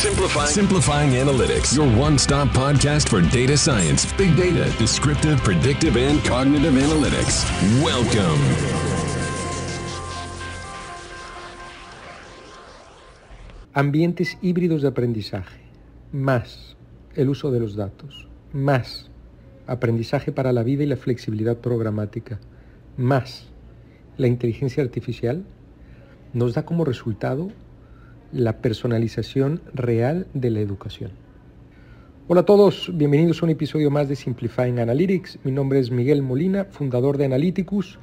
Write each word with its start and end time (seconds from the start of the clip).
Simplifying. 0.00 0.46
Simplifying 0.46 1.10
Analytics, 1.10 1.76
your 1.76 1.86
one 2.00 2.16
stop 2.16 2.48
podcast 2.54 3.10
for 3.10 3.20
data 3.20 3.54
science, 3.54 4.10
big 4.16 4.34
data, 4.34 4.64
descriptive, 4.78 5.38
predictive, 5.44 5.94
and 5.98 6.24
cognitive 6.24 6.72
analytics. 6.72 7.44
Welcome. 7.84 8.40
Ambientes 13.74 14.38
híbridos 14.40 14.80
de 14.80 14.88
aprendizaje, 14.88 15.60
más 16.12 16.76
el 17.14 17.28
uso 17.28 17.50
de 17.50 17.60
los 17.60 17.76
datos, 17.76 18.26
más 18.54 19.10
aprendizaje 19.66 20.32
para 20.32 20.54
la 20.54 20.62
vida 20.62 20.82
y 20.82 20.86
la 20.86 20.96
flexibilidad 20.96 21.58
programática, 21.58 22.40
más 22.96 23.48
la 24.16 24.28
inteligencia 24.28 24.82
artificial, 24.82 25.44
nos 26.32 26.54
da 26.54 26.64
como 26.64 26.86
resultado 26.86 27.50
la 28.32 28.58
personalización 28.58 29.60
real 29.74 30.26
de 30.34 30.50
la 30.50 30.60
educación. 30.60 31.10
Hola 32.28 32.42
a 32.42 32.44
todos, 32.44 32.90
bienvenidos 32.94 33.42
a 33.42 33.46
un 33.46 33.50
episodio 33.50 33.90
más 33.90 34.08
de 34.08 34.14
Simplifying 34.14 34.78
Analytics. 34.78 35.40
Mi 35.42 35.50
nombre 35.50 35.80
es 35.80 35.90
Miguel 35.90 36.22
Molina, 36.22 36.66
fundador 36.66 37.18
de 37.18 37.24
Analyticus. 37.24 37.98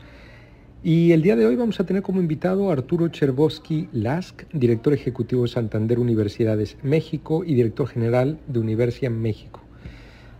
Y 0.83 1.13
el 1.13 1.21
día 1.21 1.37
de 1.37 1.45
hoy 1.45 1.55
vamos 1.55 1.79
a 1.79 1.85
tener 1.85 2.03
como 2.03 2.19
invitado 2.19 2.69
a 2.69 2.73
Arturo 2.73 3.07
Cherboski 3.07 3.87
Lask, 3.93 4.43
director 4.51 4.93
ejecutivo 4.93 5.43
de 5.43 5.47
Santander 5.47 5.97
Universidades 5.97 6.77
México 6.83 7.43
y 7.45 7.53
director 7.53 7.87
general 7.87 8.37
de 8.47 8.59
Universia 8.59 9.09
México. 9.09 9.61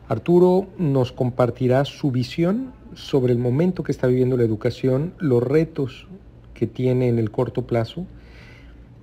Arturo 0.10 0.68
nos 0.78 1.14
compartirá 1.14 1.86
su 1.86 2.12
visión 2.12 2.74
sobre 2.94 3.32
el 3.32 3.40
momento 3.40 3.84
que 3.84 3.94
está 3.94 4.08
viviendo 4.08 4.36
la 4.36 4.44
educación, 4.44 5.14
los 5.18 5.42
retos 5.42 6.08
que 6.54 6.68
tiene 6.68 7.08
en 7.08 7.20
el 7.20 7.32
corto 7.32 7.66
plazo 7.66 8.06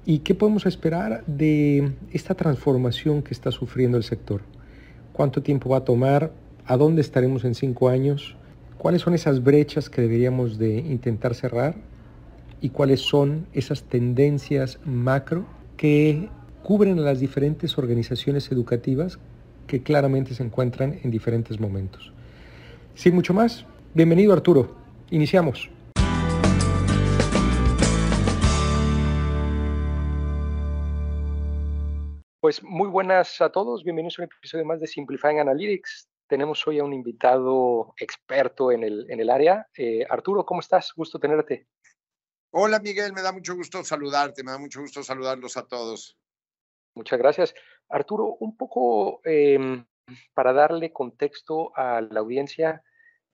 ¿Y 0.07 0.19
qué 0.19 0.35
podemos 0.35 0.67
esperar 0.67 1.25
de 1.27 1.93
esta 2.13 2.35
transformación 2.35 3.23
que 3.23 3.33
está 3.33 3.51
sufriendo 3.51 3.97
el 3.97 4.05
sector? 4.05 4.43
¿Cuánto 5.15 5.43
tiempo 5.43 5.71
va 5.71 5.79
a 5.79 5.85
tomar? 5.85 6.31
¿A 6.67 6.77
dónde 6.77 7.01
estaremos 7.01 7.45
en 7.45 7.55
cinco 7.55 7.89
años? 7.89 8.37
¿Cuáles 8.77 9.01
son 9.01 9.15
esas 9.15 9.43
brechas 9.43 9.89
que 9.89 10.03
deberíamos 10.03 10.59
de 10.59 10.77
intentar 10.77 11.35
cerrar? 11.35 11.77
¿Y 12.61 12.69
cuáles 12.69 13.01
son 13.01 13.47
esas 13.55 13.85
tendencias 13.85 14.79
macro 14.85 15.47
que 15.79 16.29
cubren 16.63 16.99
a 16.99 17.03
las 17.03 17.19
diferentes 17.19 17.79
organizaciones 17.79 18.53
educativas 18.53 19.19
que 19.67 19.83
claramente 19.83 20.35
se 20.35 20.43
encuentran 20.43 20.99
en 21.03 21.11
diferentes 21.11 21.59
momentos? 21.59 22.13
Sin 22.95 23.15
mucho 23.15 23.33
más, 23.33 23.65
bienvenido 23.95 24.35
Arturo. 24.35 24.77
Iniciamos. 25.11 25.74
Pues 32.45 32.63
muy 32.63 32.91
buenas 32.91 33.41
a 33.41 33.49
todos, 33.49 33.83
bienvenidos 33.85 34.19
a 34.19 34.23
un 34.23 34.29
episodio 34.31 34.67
más 34.67 34.79
de 34.79 34.87
Simplifying 34.87 35.41
Analytics. 35.41 36.11
Tenemos 36.27 36.67
hoy 36.67 36.79
a 36.79 36.85
un 36.85 36.93
invitado 36.93 37.95
experto 37.97 38.71
en 38.71 38.85
el, 38.85 39.11
en 39.11 39.19
el 39.19 39.31
área. 39.31 39.67
Eh, 39.75 40.05
Arturo, 40.11 40.45
¿cómo 40.45 40.61
estás? 40.61 40.93
Gusto 40.95 41.19
tenerte. 41.19 41.69
Hola 42.51 42.81
Miguel, 42.81 43.15
me 43.15 43.23
da 43.23 43.33
mucho 43.33 43.55
gusto 43.55 43.83
saludarte, 43.83 44.45
me 44.45 44.51
da 44.51 44.59
mucho 44.59 44.83
gusto 44.83 45.03
saludarlos 45.03 45.57
a 45.57 45.67
todos. 45.67 46.19
Muchas 46.95 47.19
gracias. 47.19 47.55
Arturo, 47.89 48.37
un 48.41 48.59
poco 48.59 49.23
em, 49.25 49.83
para 50.35 50.53
darle 50.53 50.93
contexto 50.93 51.75
a 51.75 52.03
la 52.03 52.21
audiencia, 52.21 52.85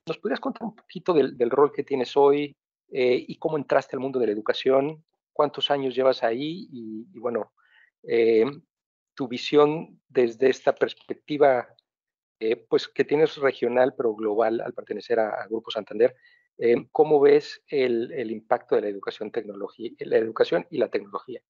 ¿nos 0.07 0.19
podrías 0.19 0.39
contar 0.39 0.63
un 0.63 0.77
poquito 0.77 1.13
del, 1.15 1.51
rol 1.51 1.73
que 1.73 1.83
tienes 1.83 2.17
hoy 2.17 2.57
eh, 2.93 3.25
y 3.27 3.37
cómo 3.39 3.59
entraste 3.59 3.97
al 3.97 4.01
mundo 4.03 4.21
de 4.21 4.27
la 4.27 4.33
educación? 4.35 5.05
¿Cuántos 5.33 5.69
años 5.73 5.97
llevas 5.97 6.23
ahí? 6.23 6.69
Y, 6.71 7.09
y 7.13 7.19
bueno, 7.19 7.51
eh, 8.05 8.45
tu 9.21 9.29
visión 9.29 10.01
desde 10.09 10.49
esta 10.49 10.75
perspectiva, 10.75 11.69
eh, 12.39 12.57
pues 12.57 12.89
que 12.89 13.05
tienes 13.05 13.37
regional 13.37 13.93
pero 13.95 14.15
global 14.15 14.63
al 14.63 14.73
pertenecer 14.73 15.21
a, 15.21 15.47
Grupo 15.47 15.71
Santander. 15.71 16.17
Eh, 16.57 16.87
¿Cómo 16.91 17.21
ves 17.21 17.61
el, 17.69 18.31
impacto 18.31 18.77
de 18.77 18.81
la 18.81 18.89
educación, 18.89 19.31
tecnología, 19.31 19.91
la 19.99 20.17
educación 20.17 20.67
y 20.71 20.79
la 20.79 20.89
tecnología? 20.89 21.43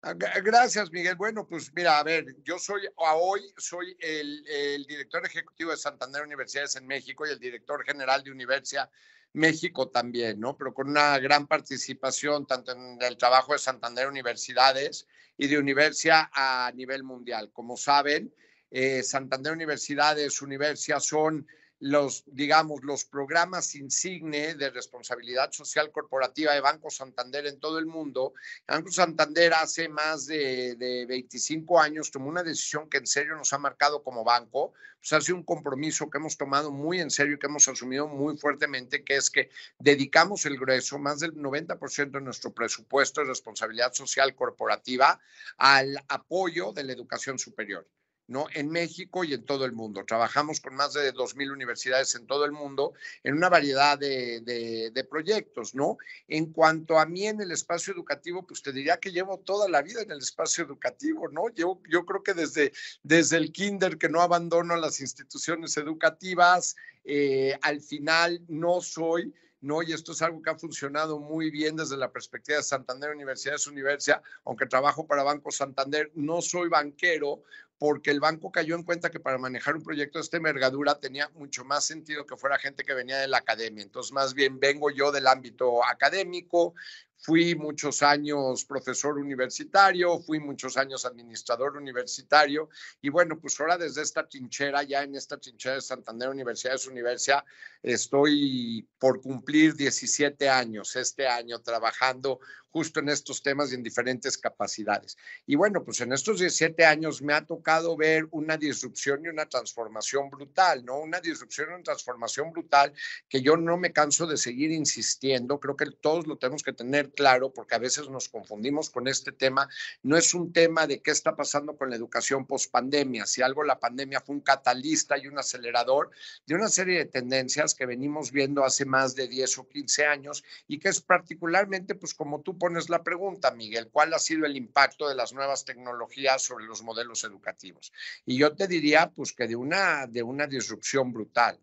Ah, 0.00 0.14
gracias, 0.14 0.90
Miguel. 0.90 1.16
Bueno, 1.16 1.46
pues 1.46 1.70
mira, 1.74 1.98
a 1.98 2.02
ver, 2.02 2.24
yo 2.44 2.58
soy, 2.58 2.88
hoy 2.96 3.52
soy 3.58 3.94
el, 4.00 4.42
el, 4.48 4.86
director 4.86 5.22
ejecutivo 5.26 5.72
de 5.72 5.76
Santander 5.76 6.22
Universidades 6.22 6.76
en 6.76 6.86
México 6.86 7.26
y 7.26 7.30
el 7.30 7.38
director 7.38 7.84
general 7.84 8.22
de 8.22 8.30
Universidad 8.30 8.88
México 9.34 9.90
también, 9.90 10.40
¿no? 10.40 10.56
Pero 10.56 10.72
con 10.72 10.88
una 10.88 11.18
gran 11.18 11.46
participación 11.46 12.46
tanto 12.46 12.72
en 12.72 12.96
el 13.02 13.18
trabajo 13.18 13.52
de 13.52 13.58
Santander 13.58 14.08
Universidades 14.08 15.06
y 15.40 15.46
de 15.46 15.58
Universia 15.58 16.30
a 16.34 16.70
nivel 16.74 17.02
mundial. 17.02 17.50
Como 17.50 17.74
saben, 17.74 18.30
eh, 18.70 19.02
Santander 19.02 19.54
Universidades, 19.54 20.42
Universia 20.42 21.00
son 21.00 21.46
los, 21.80 22.24
digamos, 22.26 22.84
los 22.84 23.04
programas 23.04 23.74
insigne 23.74 24.54
de 24.54 24.70
responsabilidad 24.70 25.50
social 25.52 25.90
corporativa 25.90 26.52
de 26.52 26.60
Banco 26.60 26.90
Santander 26.90 27.46
en 27.46 27.58
todo 27.58 27.78
el 27.78 27.86
mundo. 27.86 28.34
Banco 28.68 28.90
Santander 28.90 29.54
hace 29.54 29.88
más 29.88 30.26
de, 30.26 30.76
de 30.76 31.06
25 31.06 31.80
años 31.80 32.10
tomó 32.10 32.28
una 32.28 32.42
decisión 32.42 32.88
que 32.88 32.98
en 32.98 33.06
serio 33.06 33.34
nos 33.34 33.52
ha 33.52 33.58
marcado 33.58 34.02
como 34.02 34.24
banco, 34.24 34.72
pues 35.00 35.30
ha 35.30 35.32
un 35.32 35.42
compromiso 35.42 36.10
que 36.10 36.18
hemos 36.18 36.36
tomado 36.36 36.70
muy 36.70 37.00
en 37.00 37.10
serio 37.10 37.36
y 37.36 37.38
que 37.38 37.46
hemos 37.46 37.66
asumido 37.68 38.06
muy 38.06 38.36
fuertemente, 38.36 39.02
que 39.02 39.16
es 39.16 39.30
que 39.30 39.50
dedicamos 39.78 40.44
el 40.44 40.58
grueso, 40.58 40.98
más 40.98 41.20
del 41.20 41.34
90% 41.34 42.10
de 42.10 42.20
nuestro 42.20 42.52
presupuesto 42.52 43.22
de 43.22 43.28
responsabilidad 43.28 43.94
social 43.94 44.34
corporativa 44.34 45.18
al 45.56 45.96
apoyo 46.08 46.72
de 46.72 46.84
la 46.84 46.92
educación 46.92 47.38
superior. 47.38 47.86
¿No? 48.30 48.46
En 48.54 48.70
México 48.70 49.24
y 49.24 49.34
en 49.34 49.44
todo 49.44 49.64
el 49.64 49.72
mundo. 49.72 50.04
Trabajamos 50.04 50.60
con 50.60 50.76
más 50.76 50.92
de 50.94 51.12
2.000 51.12 51.52
universidades 51.52 52.14
en 52.14 52.28
todo 52.28 52.44
el 52.44 52.52
mundo 52.52 52.94
en 53.24 53.34
una 53.34 53.48
variedad 53.48 53.98
de, 53.98 55.06
proyectos, 55.10 55.74
¿no? 55.74 55.98
En 56.28 56.52
cuanto 56.52 57.00
a 57.00 57.06
mí 57.06 57.26
en 57.26 57.40
el 57.40 57.50
espacio 57.50 57.92
educativo, 57.92 58.46
pues 58.46 58.62
te 58.62 58.72
diría 58.72 58.98
que 58.98 59.10
llevo 59.10 59.38
toda 59.38 59.68
la 59.68 59.82
vida 59.82 60.02
en 60.02 60.12
el 60.12 60.18
espacio 60.18 60.64
educativo, 60.64 61.28
¿no? 61.28 61.48
Yo, 61.50 61.80
yo 61.90 62.06
creo 62.06 62.22
que 62.22 62.34
desde, 62.34 62.72
desde 63.02 63.36
el 63.36 63.50
kinder 63.50 63.98
que 63.98 64.08
no 64.08 64.22
abandono 64.22 64.76
las 64.76 65.00
instituciones 65.00 65.76
educativas, 65.76 66.76
eh, 67.04 67.58
al 67.62 67.80
final 67.80 68.40
no 68.46 68.80
soy... 68.80 69.34
¿no? 69.62 69.82
Y 69.82 69.92
esto 69.92 70.12
es 70.12 70.22
algo 70.22 70.40
que 70.40 70.48
ha 70.48 70.56
funcionado 70.56 71.18
muy 71.18 71.50
bien 71.50 71.76
desde 71.76 71.98
la 71.98 72.10
perspectiva 72.10 72.56
de 72.56 72.64
Santander 72.64 73.10
Universidades 73.10 73.66
Universidad, 73.66 74.22
aunque 74.46 74.64
trabajo 74.64 75.06
para 75.06 75.22
Banco 75.22 75.50
Santander, 75.50 76.10
no 76.14 76.40
soy 76.40 76.70
banquero, 76.70 77.42
porque 77.80 78.10
el 78.10 78.20
banco 78.20 78.52
cayó 78.52 78.74
en 78.74 78.82
cuenta 78.82 79.10
que 79.10 79.20
para 79.20 79.38
manejar 79.38 79.74
un 79.74 79.82
proyecto 79.82 80.18
de 80.18 80.24
esta 80.24 80.36
envergadura 80.36 81.00
tenía 81.00 81.30
mucho 81.30 81.64
más 81.64 81.82
sentido 81.82 82.26
que 82.26 82.36
fuera 82.36 82.58
gente 82.58 82.84
que 82.84 82.92
venía 82.92 83.16
de 83.16 83.26
la 83.26 83.38
academia. 83.38 83.82
Entonces, 83.82 84.12
más 84.12 84.34
bien 84.34 84.60
vengo 84.60 84.90
yo 84.90 85.10
del 85.10 85.26
ámbito 85.26 85.82
académico, 85.82 86.74
Fui 87.22 87.54
muchos 87.54 88.02
años 88.02 88.64
profesor 88.64 89.18
universitario, 89.18 90.18
fui 90.20 90.40
muchos 90.40 90.76
años 90.76 91.04
administrador 91.04 91.76
universitario 91.76 92.70
y 93.02 93.10
bueno, 93.10 93.38
pues 93.38 93.60
ahora 93.60 93.76
desde 93.76 94.02
esta 94.02 94.26
trinchera, 94.26 94.82
ya 94.84 95.02
en 95.02 95.14
esta 95.14 95.36
trinchera 95.36 95.74
de 95.74 95.82
Santander 95.82 96.30
Universidades 96.30 96.86
Universidad, 96.86 97.44
estoy 97.82 98.88
por 98.98 99.20
cumplir 99.20 99.74
17 99.74 100.48
años 100.48 100.96
este 100.96 101.28
año 101.28 101.60
trabajando 101.60 102.40
justo 102.70 103.00
en 103.00 103.08
estos 103.08 103.42
temas 103.42 103.72
y 103.72 103.74
en 103.74 103.82
diferentes 103.82 104.38
capacidades. 104.38 105.16
Y 105.46 105.56
bueno, 105.56 105.84
pues 105.84 106.00
en 106.00 106.12
estos 106.12 106.38
17 106.38 106.84
años 106.84 107.20
me 107.20 107.34
ha 107.34 107.44
tocado 107.44 107.96
ver 107.96 108.26
una 108.30 108.56
disrupción 108.56 109.24
y 109.24 109.28
una 109.28 109.46
transformación 109.46 110.30
brutal, 110.30 110.84
¿no? 110.84 111.00
Una 111.00 111.20
disrupción 111.20 111.68
y 111.70 111.74
una 111.74 111.82
transformación 111.82 112.50
brutal 112.50 112.92
que 113.28 113.42
yo 113.42 113.56
no 113.56 113.76
me 113.76 113.92
canso 113.92 114.26
de 114.26 114.36
seguir 114.36 114.70
insistiendo, 114.70 115.58
creo 115.58 115.76
que 115.76 115.86
todos 116.00 116.26
lo 116.26 116.38
tenemos 116.38 116.62
que 116.62 116.72
tener 116.72 117.09
claro, 117.10 117.52
porque 117.52 117.74
a 117.74 117.78
veces 117.78 118.08
nos 118.08 118.28
confundimos 118.28 118.90
con 118.90 119.08
este 119.08 119.32
tema, 119.32 119.68
no 120.02 120.16
es 120.16 120.34
un 120.34 120.52
tema 120.52 120.86
de 120.86 121.00
qué 121.00 121.10
está 121.10 121.36
pasando 121.36 121.76
con 121.76 121.90
la 121.90 121.96
educación 121.96 122.46
post 122.46 122.70
pandemia. 122.70 123.26
Si 123.26 123.42
algo 123.42 123.62
la 123.64 123.78
pandemia 123.78 124.20
fue 124.20 124.36
un 124.36 124.40
catalista 124.40 125.18
y 125.18 125.26
un 125.26 125.38
acelerador 125.38 126.10
de 126.46 126.54
una 126.54 126.68
serie 126.68 126.98
de 126.98 127.04
tendencias 127.06 127.74
que 127.74 127.86
venimos 127.86 128.32
viendo 128.32 128.64
hace 128.64 128.84
más 128.84 129.14
de 129.14 129.28
10 129.28 129.58
o 129.58 129.68
15 129.68 130.06
años 130.06 130.44
y 130.66 130.78
que 130.78 130.88
es 130.88 131.00
particularmente, 131.00 131.94
pues 131.94 132.14
como 132.14 132.40
tú 132.40 132.58
pones 132.58 132.88
la 132.88 133.02
pregunta, 133.02 133.50
Miguel, 133.50 133.88
¿cuál 133.90 134.14
ha 134.14 134.18
sido 134.18 134.46
el 134.46 134.56
impacto 134.56 135.08
de 135.08 135.14
las 135.14 135.32
nuevas 135.32 135.64
tecnologías 135.64 136.42
sobre 136.42 136.66
los 136.66 136.82
modelos 136.82 137.24
educativos? 137.24 137.92
Y 138.24 138.38
yo 138.38 138.54
te 138.54 138.66
diría, 138.66 139.10
pues 139.10 139.32
que 139.32 139.46
de 139.46 139.56
una, 139.56 140.06
de 140.06 140.22
una 140.22 140.46
disrupción 140.46 141.12
brutal, 141.12 141.58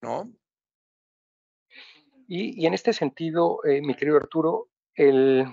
¿no? 0.00 0.32
Y, 2.32 2.64
en 2.64 2.74
este 2.74 2.92
sentido, 2.92 3.58
eh, 3.64 3.82
mi 3.82 3.96
querido 3.96 4.16
Arturo, 4.16 4.69
el, 4.94 5.46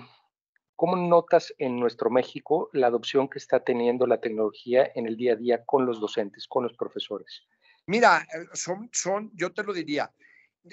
¿cómo 0.76 0.96
notas 0.96 1.54
en 1.58 1.78
nuestro 1.78 2.10
México 2.10 2.70
la 2.72 2.88
adopción 2.88 3.28
que 3.28 3.38
está 3.38 3.64
teniendo 3.64 4.06
la 4.06 4.20
tecnología 4.20 4.90
en 4.94 5.06
el 5.06 5.16
día 5.16 5.32
a 5.32 5.36
día 5.36 5.64
con 5.64 5.86
los 5.86 6.00
docentes, 6.00 6.46
con 6.46 6.64
los 6.64 6.76
profesores? 6.76 7.42
Mira, 7.86 8.26
eh, 8.34 8.46
son, 8.52 8.90
son 8.92 9.30
yo 9.34 9.52
te 9.52 9.62
lo 9.62 9.72
diría, 9.72 10.12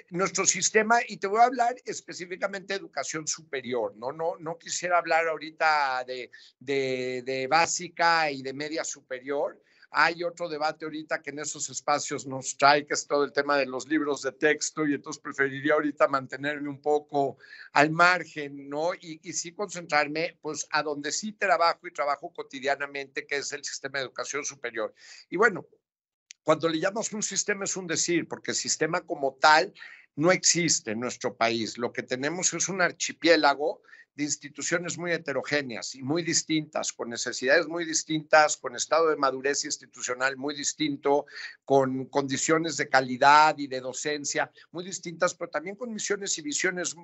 nuestro 0.09 0.45
sistema, 0.45 1.00
y 1.07 1.17
te 1.17 1.27
voy 1.27 1.39
a 1.39 1.45
hablar 1.45 1.75
específicamente 1.85 2.73
de 2.73 2.79
educación 2.79 3.27
superior, 3.27 3.95
no, 3.95 4.12
no, 4.12 4.35
no 4.38 4.57
quisiera 4.57 4.97
hablar 4.97 5.27
ahorita 5.27 6.03
de, 6.06 6.29
de, 6.59 7.21
de 7.25 7.47
básica 7.47 8.29
y 8.31 8.41
de 8.41 8.53
media 8.53 8.83
superior, 8.83 9.62
hay 9.97 10.25
otro 10.25 10.50
debate 10.50 10.83
ahorita 10.83 11.21
que 11.21 11.30
en 11.30 11.39
esos 11.39 11.69
espacios 11.69 12.27
nos 12.27 12.57
trae, 12.57 12.86
que 12.86 12.95
es 12.95 13.07
todo 13.07 13.24
el 13.24 13.31
tema 13.31 13.57
de 13.57 13.65
los 13.65 13.88
libros 13.88 14.21
de 14.24 14.33
texto, 14.33 14.86
y 14.86 14.94
entonces 14.94 15.21
preferiría 15.21 15.75
ahorita 15.75 16.09
mantenerme 16.09 16.68
un 16.68 16.81
poco 16.81 17.38
al 17.71 17.92
margen, 17.92 18.68
¿no? 18.68 18.94
Y, 18.94 19.21
y 19.24 19.31
sí 19.31 19.53
concentrarme, 19.53 20.38
pues, 20.42 20.68
a 20.71 20.83
donde 20.83 21.13
sí 21.13 21.31
trabajo 21.31 21.88
y 21.88 21.94
trabajo 21.94 22.33
cotidianamente, 22.33 23.25
que 23.25 23.38
es 23.38 23.53
el 23.53 23.63
sistema 23.63 24.00
de 24.00 24.06
educación 24.06 24.44
superior. 24.44 24.94
Y 25.30 25.38
bueno, 25.38 25.65
cuando 26.44 26.68
le 26.68 26.77
llamas 26.80 27.13
un 27.13 27.24
sistema 27.24 27.63
es 27.63 27.77
un 27.77 27.88
decir, 27.88 28.27
porque 28.27 28.53
sistema 28.53 29.00
como 29.00 29.36
tal 29.36 29.74
no 30.18 30.30
existe 30.33 30.91
en 30.91 31.00
nuestro 31.00 31.38
país. 31.38 31.77
Lo 31.77 31.94
que 31.94 32.03
tenemos 32.03 32.53
es 32.53 32.68
un 32.68 32.81
archipiélago 32.81 33.81
de 34.15 34.23
instituciones 34.23 34.97
muy 34.97 35.12
heterogéneas 35.12 35.95
y 35.95 36.01
muy 36.01 36.23
distintas, 36.23 36.94
con 36.94 37.09
necesidades 37.09 37.67
muy 37.67 37.85
distintas, 37.85 38.57
con 38.57 38.75
estado 38.75 39.09
de 39.09 39.17
madurez 39.17 39.65
institucional 39.65 40.38
muy 40.38 40.56
distinto, 40.56 41.25
con 41.63 42.06
condiciones 42.06 42.77
de 42.77 42.88
calidad 42.89 43.57
y 43.57 43.67
de 43.67 43.81
docencia 43.81 44.51
muy 44.71 44.83
distintas, 44.83 45.33
pero 45.33 45.50
también 45.50 45.75
con 45.75 45.94
misiones 45.94 46.38
y 46.38 46.41
visiones 46.41 46.95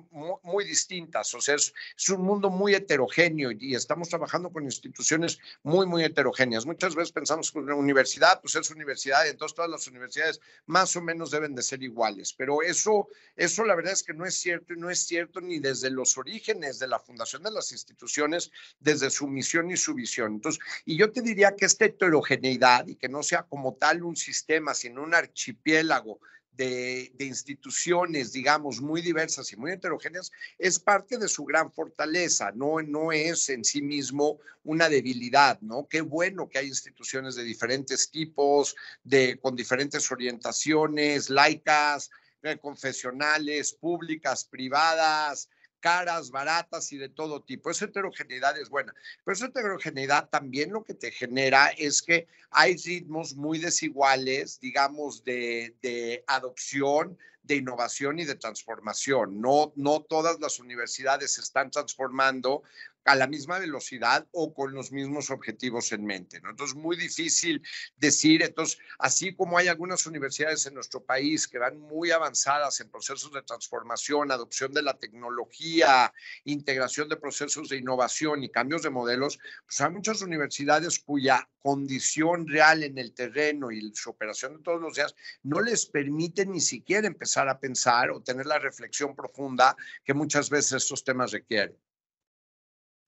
muy, 0.42 0.64
distintas. 0.64 1.34
O 1.34 1.40
sea, 1.40 1.56
es, 1.56 1.74
es, 1.96 2.08
un 2.08 2.22
mundo 2.22 2.48
muy 2.48 2.74
heterogéneo 2.74 3.50
y 3.50 3.74
estamos 3.74 4.08
trabajando 4.08 4.50
con 4.50 4.64
instituciones 4.64 5.38
muy, 5.62 5.86
muy 5.86 6.04
heterogéneas. 6.04 6.64
Muchas 6.64 6.94
veces 6.94 7.12
pensamos 7.12 7.50
que 7.50 7.58
una 7.58 7.74
universidad, 7.74 8.40
pues 8.40 8.54
es 8.54 8.70
universidad, 8.70 9.26
y 9.26 9.30
entonces 9.30 9.54
todas 9.54 9.70
las 9.70 9.86
universidades 9.86 10.40
más 10.66 10.94
o 10.96 11.02
menos 11.02 11.30
deben 11.30 11.54
de 11.54 11.62
ser 11.62 11.82
iguales, 11.82 12.32
pero 12.32 12.62
eso, 12.62 13.08
eso 13.36 13.64
la 13.64 13.74
verdad 13.74 13.92
es 13.92 14.02
que 14.02 14.14
no 14.14 14.24
es 14.24 14.34
cierto 14.34 14.74
y 14.74 14.76
no 14.76 14.90
es 14.90 15.00
cierto 15.00 15.40
ni 15.40 15.58
desde 15.58 15.90
los 15.90 16.16
orígenes 16.16 16.78
de 16.78 16.88
la 16.88 17.01
fundación 17.02 17.42
de 17.42 17.50
las 17.50 17.72
instituciones 17.72 18.50
desde 18.80 19.10
su 19.10 19.26
misión 19.26 19.70
y 19.70 19.76
su 19.76 19.94
visión. 19.94 20.34
Entonces, 20.34 20.62
y 20.84 20.96
yo 20.96 21.12
te 21.12 21.22
diría 21.22 21.54
que 21.54 21.66
esta 21.66 21.84
heterogeneidad 21.84 22.86
y 22.86 22.96
que 22.96 23.08
no 23.08 23.22
sea 23.22 23.42
como 23.42 23.74
tal 23.74 24.02
un 24.02 24.16
sistema, 24.16 24.74
sino 24.74 25.02
un 25.02 25.14
archipiélago 25.14 26.20
de, 26.56 27.12
instituciones, 27.18 28.32
digamos, 28.32 28.80
muy 28.80 29.00
diversas 29.00 29.52
y 29.52 29.56
muy 29.56 29.72
heterogéneas, 29.72 30.30
es 30.58 30.78
parte 30.78 31.18
de 31.18 31.28
su 31.28 31.44
gran 31.44 31.72
fortaleza, 31.72 32.52
no, 32.54 32.80
no 32.82 33.12
es 33.12 33.48
en 33.48 33.64
sí 33.64 33.82
mismo 33.82 34.38
una 34.64 34.88
debilidad, 34.88 35.60
¿no? 35.60 35.86
Qué 35.88 36.02
bueno 36.02 36.48
que 36.48 36.58
hay 36.58 36.68
instituciones 36.68 37.34
de 37.34 37.44
diferentes 37.44 38.10
tipos, 38.10 38.76
de, 39.02 39.38
con 39.40 39.56
diferentes 39.56 40.10
orientaciones, 40.10 41.30
laicas, 41.30 42.10
eh, 42.42 42.58
confesionales, 42.58 43.72
públicas, 43.72 44.44
privadas, 44.44 45.48
caras, 45.82 46.30
baratas 46.30 46.90
y 46.92 46.96
de 46.96 47.10
todo 47.10 47.42
tipo. 47.42 47.70
Esa 47.70 47.84
heterogeneidad 47.84 48.58
es 48.58 48.70
buena, 48.70 48.94
pero 49.24 49.34
esa 49.34 49.46
heterogeneidad 49.46 50.30
también 50.30 50.72
lo 50.72 50.84
que 50.84 50.94
te 50.94 51.10
genera 51.10 51.68
es 51.76 52.00
que 52.00 52.26
hay 52.50 52.76
ritmos 52.76 53.34
muy 53.34 53.58
desiguales, 53.58 54.58
digamos, 54.60 55.24
de, 55.24 55.74
de 55.82 56.24
adopción, 56.26 57.18
de 57.42 57.56
innovación 57.56 58.18
y 58.20 58.24
de 58.24 58.36
transformación. 58.36 59.40
No, 59.40 59.72
no 59.76 60.00
todas 60.00 60.40
las 60.40 60.60
universidades 60.60 61.34
se 61.34 61.40
están 61.40 61.70
transformando 61.70 62.62
a 63.04 63.16
la 63.16 63.26
misma 63.26 63.58
velocidad 63.58 64.26
o 64.32 64.54
con 64.54 64.72
los 64.72 64.92
mismos 64.92 65.30
objetivos 65.30 65.92
en 65.92 66.04
mente. 66.04 66.40
¿no? 66.40 66.50
Entonces, 66.50 66.76
muy 66.76 66.96
difícil 66.96 67.62
decir, 67.96 68.42
entonces, 68.42 68.78
así 68.98 69.34
como 69.34 69.58
hay 69.58 69.68
algunas 69.68 70.06
universidades 70.06 70.66
en 70.66 70.74
nuestro 70.74 71.04
país 71.04 71.48
que 71.48 71.58
van 71.58 71.78
muy 71.78 72.10
avanzadas 72.10 72.80
en 72.80 72.90
procesos 72.90 73.32
de 73.32 73.42
transformación, 73.42 74.30
adopción 74.30 74.72
de 74.72 74.82
la 74.82 74.98
tecnología, 74.98 76.12
integración 76.44 77.08
de 77.08 77.16
procesos 77.16 77.68
de 77.68 77.78
innovación 77.78 78.44
y 78.44 78.50
cambios 78.50 78.82
de 78.82 78.90
modelos, 78.90 79.38
pues 79.66 79.80
hay 79.80 79.90
muchas 79.90 80.22
universidades 80.22 80.98
cuya 80.98 81.48
condición 81.58 82.46
real 82.48 82.82
en 82.82 82.98
el 82.98 83.14
terreno 83.14 83.70
y 83.70 83.92
su 83.94 84.10
operación 84.10 84.56
de 84.56 84.62
todos 84.62 84.80
los 84.80 84.94
días 84.94 85.14
no 85.42 85.60
les 85.60 85.86
permite 85.86 86.46
ni 86.46 86.60
siquiera 86.60 87.06
empezar 87.06 87.48
a 87.48 87.58
pensar 87.58 88.10
o 88.10 88.22
tener 88.22 88.46
la 88.46 88.58
reflexión 88.58 89.14
profunda 89.14 89.76
que 90.04 90.14
muchas 90.14 90.50
veces 90.50 90.72
estos 90.72 91.04
temas 91.04 91.32
requieren. 91.32 91.76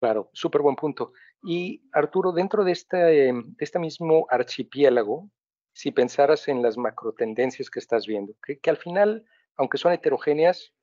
Claro, 0.04 0.28
súper 0.34 0.60
buen 0.60 0.76
punto. 0.76 1.14
Y 1.42 1.88
Arturo, 1.90 2.32
dentro 2.32 2.62
de 2.62 2.72
este, 2.72 2.98
de 2.98 3.42
este 3.56 3.78
mismo 3.78 4.26
archipiélago, 4.28 5.30
si 5.72 5.92
pensaras 5.92 6.46
en 6.48 6.60
las 6.60 6.76
macro 6.76 7.14
tendencias 7.14 7.70
que 7.70 7.78
estás 7.78 8.06
viendo, 8.06 8.34
que, 8.46 8.58
que 8.58 8.68
al 8.68 8.76
final, 8.76 9.24
aunque 9.56 9.78
son 9.78 9.94
heterogéneas, 9.94 10.74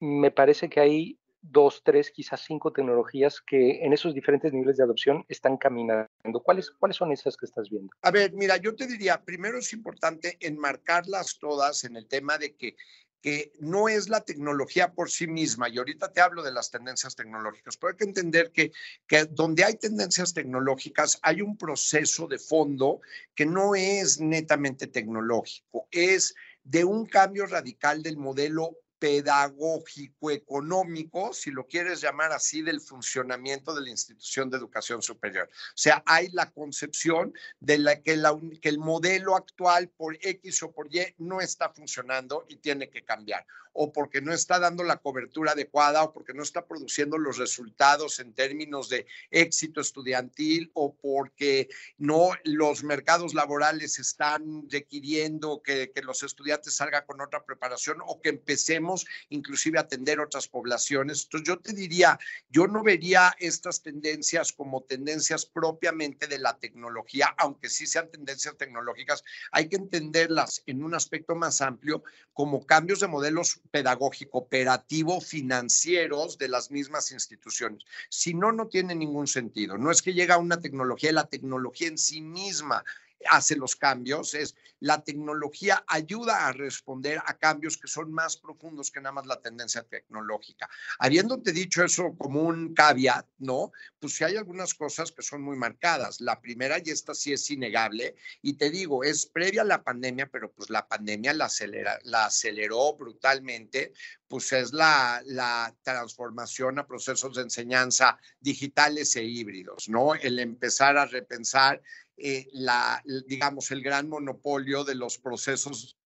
me 0.00 0.30
parece 0.30 0.70
que 0.70 0.80
hay 0.80 1.18
dos, 1.42 1.82
tres, 1.84 2.10
quizás 2.10 2.40
cinco 2.46 2.72
tecnologías 2.72 3.42
que 3.42 3.84
en 3.84 3.92
esos 3.92 4.14
diferentes 4.14 4.54
niveles 4.54 4.78
de 4.78 4.84
adopción 4.84 5.26
están 5.28 5.58
caminando. 5.58 6.08
¿Cuáles, 6.42 6.70
¿Cuáles 6.70 6.96
son 6.96 7.12
esas 7.12 7.36
que 7.36 7.44
estás 7.44 7.68
viendo? 7.68 7.90
A 8.00 8.10
ver, 8.10 8.32
mira, 8.32 8.56
yo 8.56 8.74
te 8.74 8.86
diría, 8.86 9.22
primero 9.22 9.58
es 9.58 9.74
importante 9.74 10.38
enmarcarlas 10.40 11.38
todas 11.38 11.84
en 11.84 11.96
el 11.96 12.08
tema 12.08 12.38
de 12.38 12.56
que 12.56 12.74
que 13.20 13.52
no 13.58 13.88
es 13.88 14.08
la 14.08 14.20
tecnología 14.20 14.92
por 14.92 15.10
sí 15.10 15.26
misma, 15.26 15.68
y 15.68 15.78
ahorita 15.78 16.12
te 16.12 16.20
hablo 16.20 16.42
de 16.42 16.52
las 16.52 16.70
tendencias 16.70 17.16
tecnológicas, 17.16 17.76
pero 17.76 17.90
hay 17.90 17.96
que 17.96 18.04
entender 18.04 18.52
que, 18.52 18.72
que 19.06 19.24
donde 19.24 19.64
hay 19.64 19.76
tendencias 19.76 20.34
tecnológicas 20.34 21.18
hay 21.22 21.42
un 21.42 21.56
proceso 21.56 22.26
de 22.26 22.38
fondo 22.38 23.00
que 23.34 23.46
no 23.46 23.74
es 23.74 24.20
netamente 24.20 24.86
tecnológico, 24.86 25.88
es 25.90 26.34
de 26.64 26.84
un 26.84 27.06
cambio 27.06 27.46
radical 27.46 28.02
del 28.02 28.18
modelo 28.18 28.76
pedagógico 28.98 30.30
económico, 30.30 31.32
si 31.32 31.50
lo 31.50 31.66
quieres 31.66 32.00
llamar 32.00 32.32
así, 32.32 32.62
del 32.62 32.80
funcionamiento 32.80 33.74
de 33.74 33.82
la 33.82 33.90
institución 33.90 34.50
de 34.50 34.56
educación 34.56 35.02
superior. 35.02 35.48
O 35.50 35.76
sea, 35.76 36.02
hay 36.06 36.28
la 36.32 36.50
concepción 36.50 37.32
de 37.60 37.78
la 37.78 38.02
que, 38.02 38.18
el 38.62 38.78
modelo 38.78 39.36
actual 39.36 39.88
por 39.88 40.16
X 40.20 40.62
o 40.62 40.72
por 40.72 40.94
Y 40.94 41.14
no 41.18 41.40
está 41.40 41.70
funcionando 41.70 42.44
y 42.48 42.56
tiene 42.56 42.90
que 42.90 43.02
cambiar 43.02 43.46
o 43.80 43.92
porque 43.92 44.20
no 44.20 44.32
está 44.32 44.58
dando 44.58 44.82
la 44.82 44.96
cobertura 44.96 45.52
adecuada 45.52 46.02
o 46.02 46.12
porque 46.12 46.34
no 46.34 46.42
está 46.42 46.66
produciendo 46.66 47.16
los 47.16 47.38
resultados 47.38 48.18
en 48.18 48.32
términos 48.32 48.88
de 48.88 49.06
éxito 49.30 49.80
estudiantil 49.80 50.70
o 50.74 50.94
porque 50.94 51.68
no 51.96 52.30
los 52.42 52.82
mercados 52.82 53.34
laborales 53.34 54.00
están 54.00 54.68
requiriendo 54.68 55.62
que 55.62 55.92
los 56.02 56.24
estudiantes 56.24 56.74
salgan 56.74 57.04
con 57.06 57.20
otra 57.20 57.44
preparación 57.44 57.98
o 58.04 58.20
que 58.20 58.30
empecemos 58.30 58.87
inclusive 59.28 59.78
atender 59.78 60.20
otras 60.20 60.48
poblaciones. 60.48 61.24
Entonces 61.24 61.48
yo 61.48 61.58
te 61.58 61.72
diría, 61.72 62.18
yo 62.48 62.66
no 62.66 62.82
vería 62.82 63.34
estas 63.38 63.82
tendencias 63.82 64.52
como 64.52 64.82
tendencias 64.82 65.46
propiamente 65.46 66.26
de 66.26 66.38
la 66.38 66.58
tecnología, 66.58 67.34
aunque 67.38 67.68
sí 67.68 67.86
sean 67.86 68.10
tendencias 68.10 68.56
tecnológicas, 68.56 69.24
hay 69.52 69.68
que 69.68 69.76
entenderlas 69.76 70.62
en 70.66 70.82
un 70.82 70.94
aspecto 70.94 71.34
más 71.34 71.60
amplio 71.60 72.02
como 72.32 72.64
cambios 72.66 73.00
de 73.00 73.08
modelos 73.08 73.60
pedagógico, 73.70 74.38
operativo, 74.38 75.20
financieros 75.20 76.38
de 76.38 76.48
las 76.48 76.70
mismas 76.70 77.12
instituciones. 77.12 77.84
Si 78.08 78.34
no, 78.34 78.52
no 78.52 78.68
tiene 78.68 78.94
ningún 78.94 79.26
sentido. 79.26 79.76
No 79.76 79.90
es 79.90 80.02
que 80.02 80.14
llega 80.14 80.38
una 80.38 80.60
tecnología, 80.60 81.12
la 81.12 81.28
tecnología 81.28 81.88
en 81.88 81.98
sí 81.98 82.20
misma 82.20 82.84
hace 83.30 83.56
los 83.56 83.76
cambios, 83.76 84.34
es 84.34 84.54
la 84.80 85.02
tecnología 85.02 85.84
ayuda 85.88 86.46
a 86.46 86.52
responder 86.52 87.20
a 87.24 87.36
cambios 87.36 87.76
que 87.76 87.88
son 87.88 88.12
más 88.12 88.36
profundos 88.36 88.90
que 88.90 89.00
nada 89.00 89.12
más 89.12 89.26
la 89.26 89.40
tendencia 89.40 89.82
tecnológica. 89.82 90.68
Habiéndote 90.98 91.52
dicho 91.52 91.84
eso 91.84 92.14
como 92.16 92.42
un 92.42 92.74
caveat, 92.74 93.26
¿no? 93.38 93.72
Pues 93.98 94.14
sí 94.14 94.24
hay 94.24 94.36
algunas 94.36 94.74
cosas 94.74 95.10
que 95.10 95.22
son 95.22 95.42
muy 95.42 95.56
marcadas. 95.56 96.20
La 96.20 96.40
primera, 96.40 96.78
y 96.78 96.90
esta 96.90 97.14
sí 97.14 97.32
es 97.32 97.50
innegable, 97.50 98.14
y 98.40 98.54
te 98.54 98.70
digo, 98.70 99.02
es 99.02 99.26
previa 99.26 99.62
a 99.62 99.64
la 99.64 99.82
pandemia, 99.82 100.28
pero 100.30 100.52
pues 100.52 100.70
la 100.70 100.86
pandemia 100.86 101.34
la, 101.34 101.46
acelera, 101.46 101.98
la 102.04 102.26
aceleró 102.26 102.96
brutalmente, 102.96 103.92
pues 104.28 104.52
es 104.52 104.72
la, 104.72 105.22
la 105.24 105.74
transformación 105.82 106.78
a 106.78 106.86
procesos 106.86 107.34
de 107.34 107.42
enseñanza 107.42 108.18
digitales 108.38 109.16
e 109.16 109.24
híbridos, 109.24 109.88
¿no? 109.88 110.14
El 110.14 110.38
empezar 110.38 110.96
a 110.98 111.06
repensar 111.06 111.82
eh, 112.18 112.48
la, 112.52 113.02
digamos, 113.26 113.70
el 113.70 113.82
gran 113.82 114.08
monopolio 114.08 114.84
de 114.84 114.94
los 114.94 115.18
procesos 115.18 115.96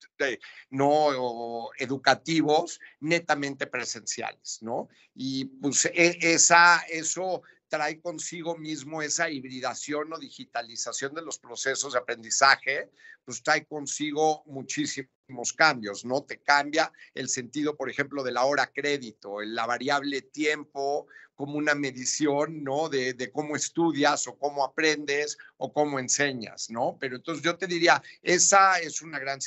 no 0.70 1.70
educativos 1.78 2.80
netamente 3.00 3.66
presenciales, 3.66 4.58
¿no? 4.62 4.88
Y 5.14 5.46
pues 5.46 5.86
e, 5.86 6.18
esa, 6.20 6.84
eso 6.88 7.42
trae 7.68 8.00
consigo 8.00 8.56
mismo 8.56 9.00
esa 9.02 9.30
hibridación 9.30 10.12
o 10.12 10.18
digitalización 10.18 11.14
de 11.14 11.22
los 11.22 11.38
procesos 11.38 11.94
de 11.94 12.00
aprendizaje, 12.00 12.90
pues 13.24 13.42
trae 13.42 13.64
consigo 13.64 14.42
muchísimos 14.46 15.52
cambios, 15.56 16.04
¿no? 16.04 16.22
Te 16.22 16.38
cambia 16.42 16.92
el 17.14 17.28
sentido, 17.28 17.76
por 17.76 17.88
ejemplo, 17.88 18.22
de 18.22 18.32
la 18.32 18.44
hora 18.44 18.70
crédito, 18.72 19.40
la 19.40 19.66
variable 19.66 20.20
tiempo 20.20 21.06
como 21.34 21.56
una 21.56 21.74
medición, 21.74 22.62
¿no? 22.62 22.88
De, 22.88 23.14
de, 23.14 23.32
cómo 23.32 23.56
estudias 23.56 24.26
o 24.26 24.36
cómo 24.36 24.64
aprendes 24.64 25.38
o 25.64 25.72
cómo 25.72 26.00
enseñas, 26.00 26.70
¿no? 26.70 26.96
Pero 26.98 27.16
entonces 27.16 27.44
yo 27.44 27.56
te 27.56 27.68
diría, 27.68 28.02
esa 28.20 28.80
es 28.80 29.00
una 29.00 29.20
gran... 29.20 29.38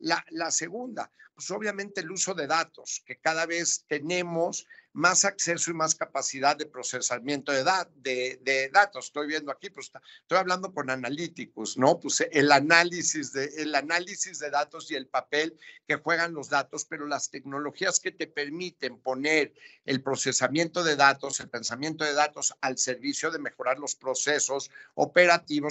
La, 0.00 0.24
la 0.30 0.50
segunda, 0.50 1.12
pues 1.32 1.48
obviamente 1.52 2.00
el 2.00 2.10
uso 2.10 2.34
de 2.34 2.48
datos, 2.48 3.02
que 3.06 3.18
cada 3.20 3.46
vez 3.46 3.84
tenemos 3.86 4.66
más 4.94 5.24
acceso 5.24 5.72
y 5.72 5.74
más 5.74 5.96
capacidad 5.96 6.56
de 6.56 6.66
procesamiento 6.66 7.50
de, 7.50 8.38
de, 8.40 8.70
datos. 8.72 9.06
Estoy 9.06 9.26
viendo 9.26 9.50
aquí, 9.50 9.68
pues 9.68 9.90
estoy 10.22 10.38
hablando 10.38 10.72
con 10.72 10.88
analíticos, 10.88 11.76
¿no? 11.76 11.98
Pues 11.98 12.24
el 12.30 12.52
análisis, 12.52 13.32
de, 13.32 13.46
el 13.56 13.74
análisis 13.74 14.38
de 14.38 14.50
datos 14.50 14.88
y 14.92 14.94
el 14.94 15.08
papel 15.08 15.58
que 15.88 15.96
juegan 15.96 16.32
los 16.32 16.48
datos, 16.48 16.84
pero 16.84 17.08
las 17.08 17.28
tecnologías 17.28 17.98
que 17.98 18.12
te 18.12 18.28
permiten 18.28 19.00
poner 19.00 19.52
el 19.84 20.00
procesamiento 20.00 20.84
de 20.84 20.94
datos, 20.94 21.40
el 21.40 21.48
pensamiento 21.48 22.04
de 22.04 22.14
datos 22.14 22.54
al 22.60 22.78
servicio 22.78 23.32
de 23.32 23.40
mejorar 23.40 23.80
los 23.80 23.96
procesos 23.96 24.70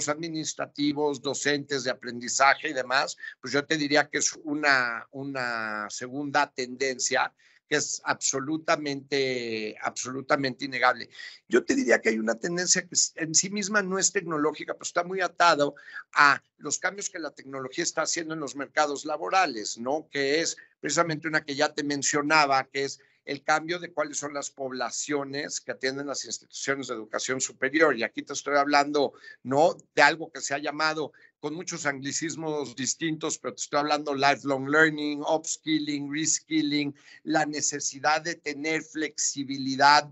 administrativos, 0.08 1.20
docentes 1.20 1.84
de 1.84 1.90
aprendizaje 1.90 2.68
y 2.68 2.72
demás, 2.72 3.16
pues 3.40 3.52
yo 3.52 3.64
te 3.64 3.76
diría 3.76 4.08
que 4.08 4.18
es 4.18 4.32
una, 4.44 5.06
una 5.10 5.88
segunda 5.90 6.50
tendencia 6.50 7.32
que 7.68 7.76
es 7.76 8.02
absolutamente, 8.04 9.76
absolutamente 9.80 10.66
innegable. 10.66 11.08
Yo 11.48 11.64
te 11.64 11.74
diría 11.74 12.00
que 12.00 12.10
hay 12.10 12.18
una 12.18 12.34
tendencia 12.34 12.82
que 12.82 12.96
en 13.16 13.34
sí 13.34 13.50
misma 13.50 13.82
no 13.82 13.98
es 13.98 14.12
tecnológica, 14.12 14.74
pero 14.74 14.82
está 14.82 15.02
muy 15.02 15.20
atado 15.20 15.74
a 16.12 16.42
los 16.58 16.78
cambios 16.78 17.08
que 17.08 17.18
la 17.18 17.30
tecnología 17.30 17.84
está 17.84 18.02
haciendo 18.02 18.34
en 18.34 18.40
los 18.40 18.56
mercados 18.56 19.04
laborales, 19.04 19.78
¿no? 19.78 20.08
Que 20.10 20.40
es 20.40 20.56
precisamente 20.80 21.28
una 21.28 21.44
que 21.44 21.54
ya 21.54 21.72
te 21.72 21.84
mencionaba, 21.84 22.64
que 22.64 22.84
es 22.84 23.00
el 23.24 23.42
cambio 23.42 23.78
de 23.78 23.92
cuáles 23.92 24.18
son 24.18 24.34
las 24.34 24.50
poblaciones 24.50 25.60
que 25.60 25.72
atienden 25.72 26.06
las 26.06 26.24
instituciones 26.24 26.88
de 26.88 26.94
educación 26.94 27.40
superior. 27.40 27.96
Y 27.96 28.02
aquí 28.02 28.22
te 28.22 28.32
estoy 28.32 28.56
hablando, 28.56 29.14
¿no? 29.42 29.76
De 29.94 30.02
algo 30.02 30.30
que 30.30 30.40
se 30.40 30.54
ha 30.54 30.58
llamado 30.58 31.12
con 31.40 31.54
muchos 31.54 31.86
anglicismos 31.86 32.74
distintos, 32.76 33.38
pero 33.38 33.54
te 33.54 33.62
estoy 33.62 33.80
hablando 33.80 34.14
lifelong 34.14 34.68
learning, 34.68 35.22
upskilling, 35.22 36.12
reskilling, 36.12 36.94
la 37.22 37.46
necesidad 37.46 38.22
de 38.22 38.34
tener 38.36 38.82
flexibilidad 38.82 40.10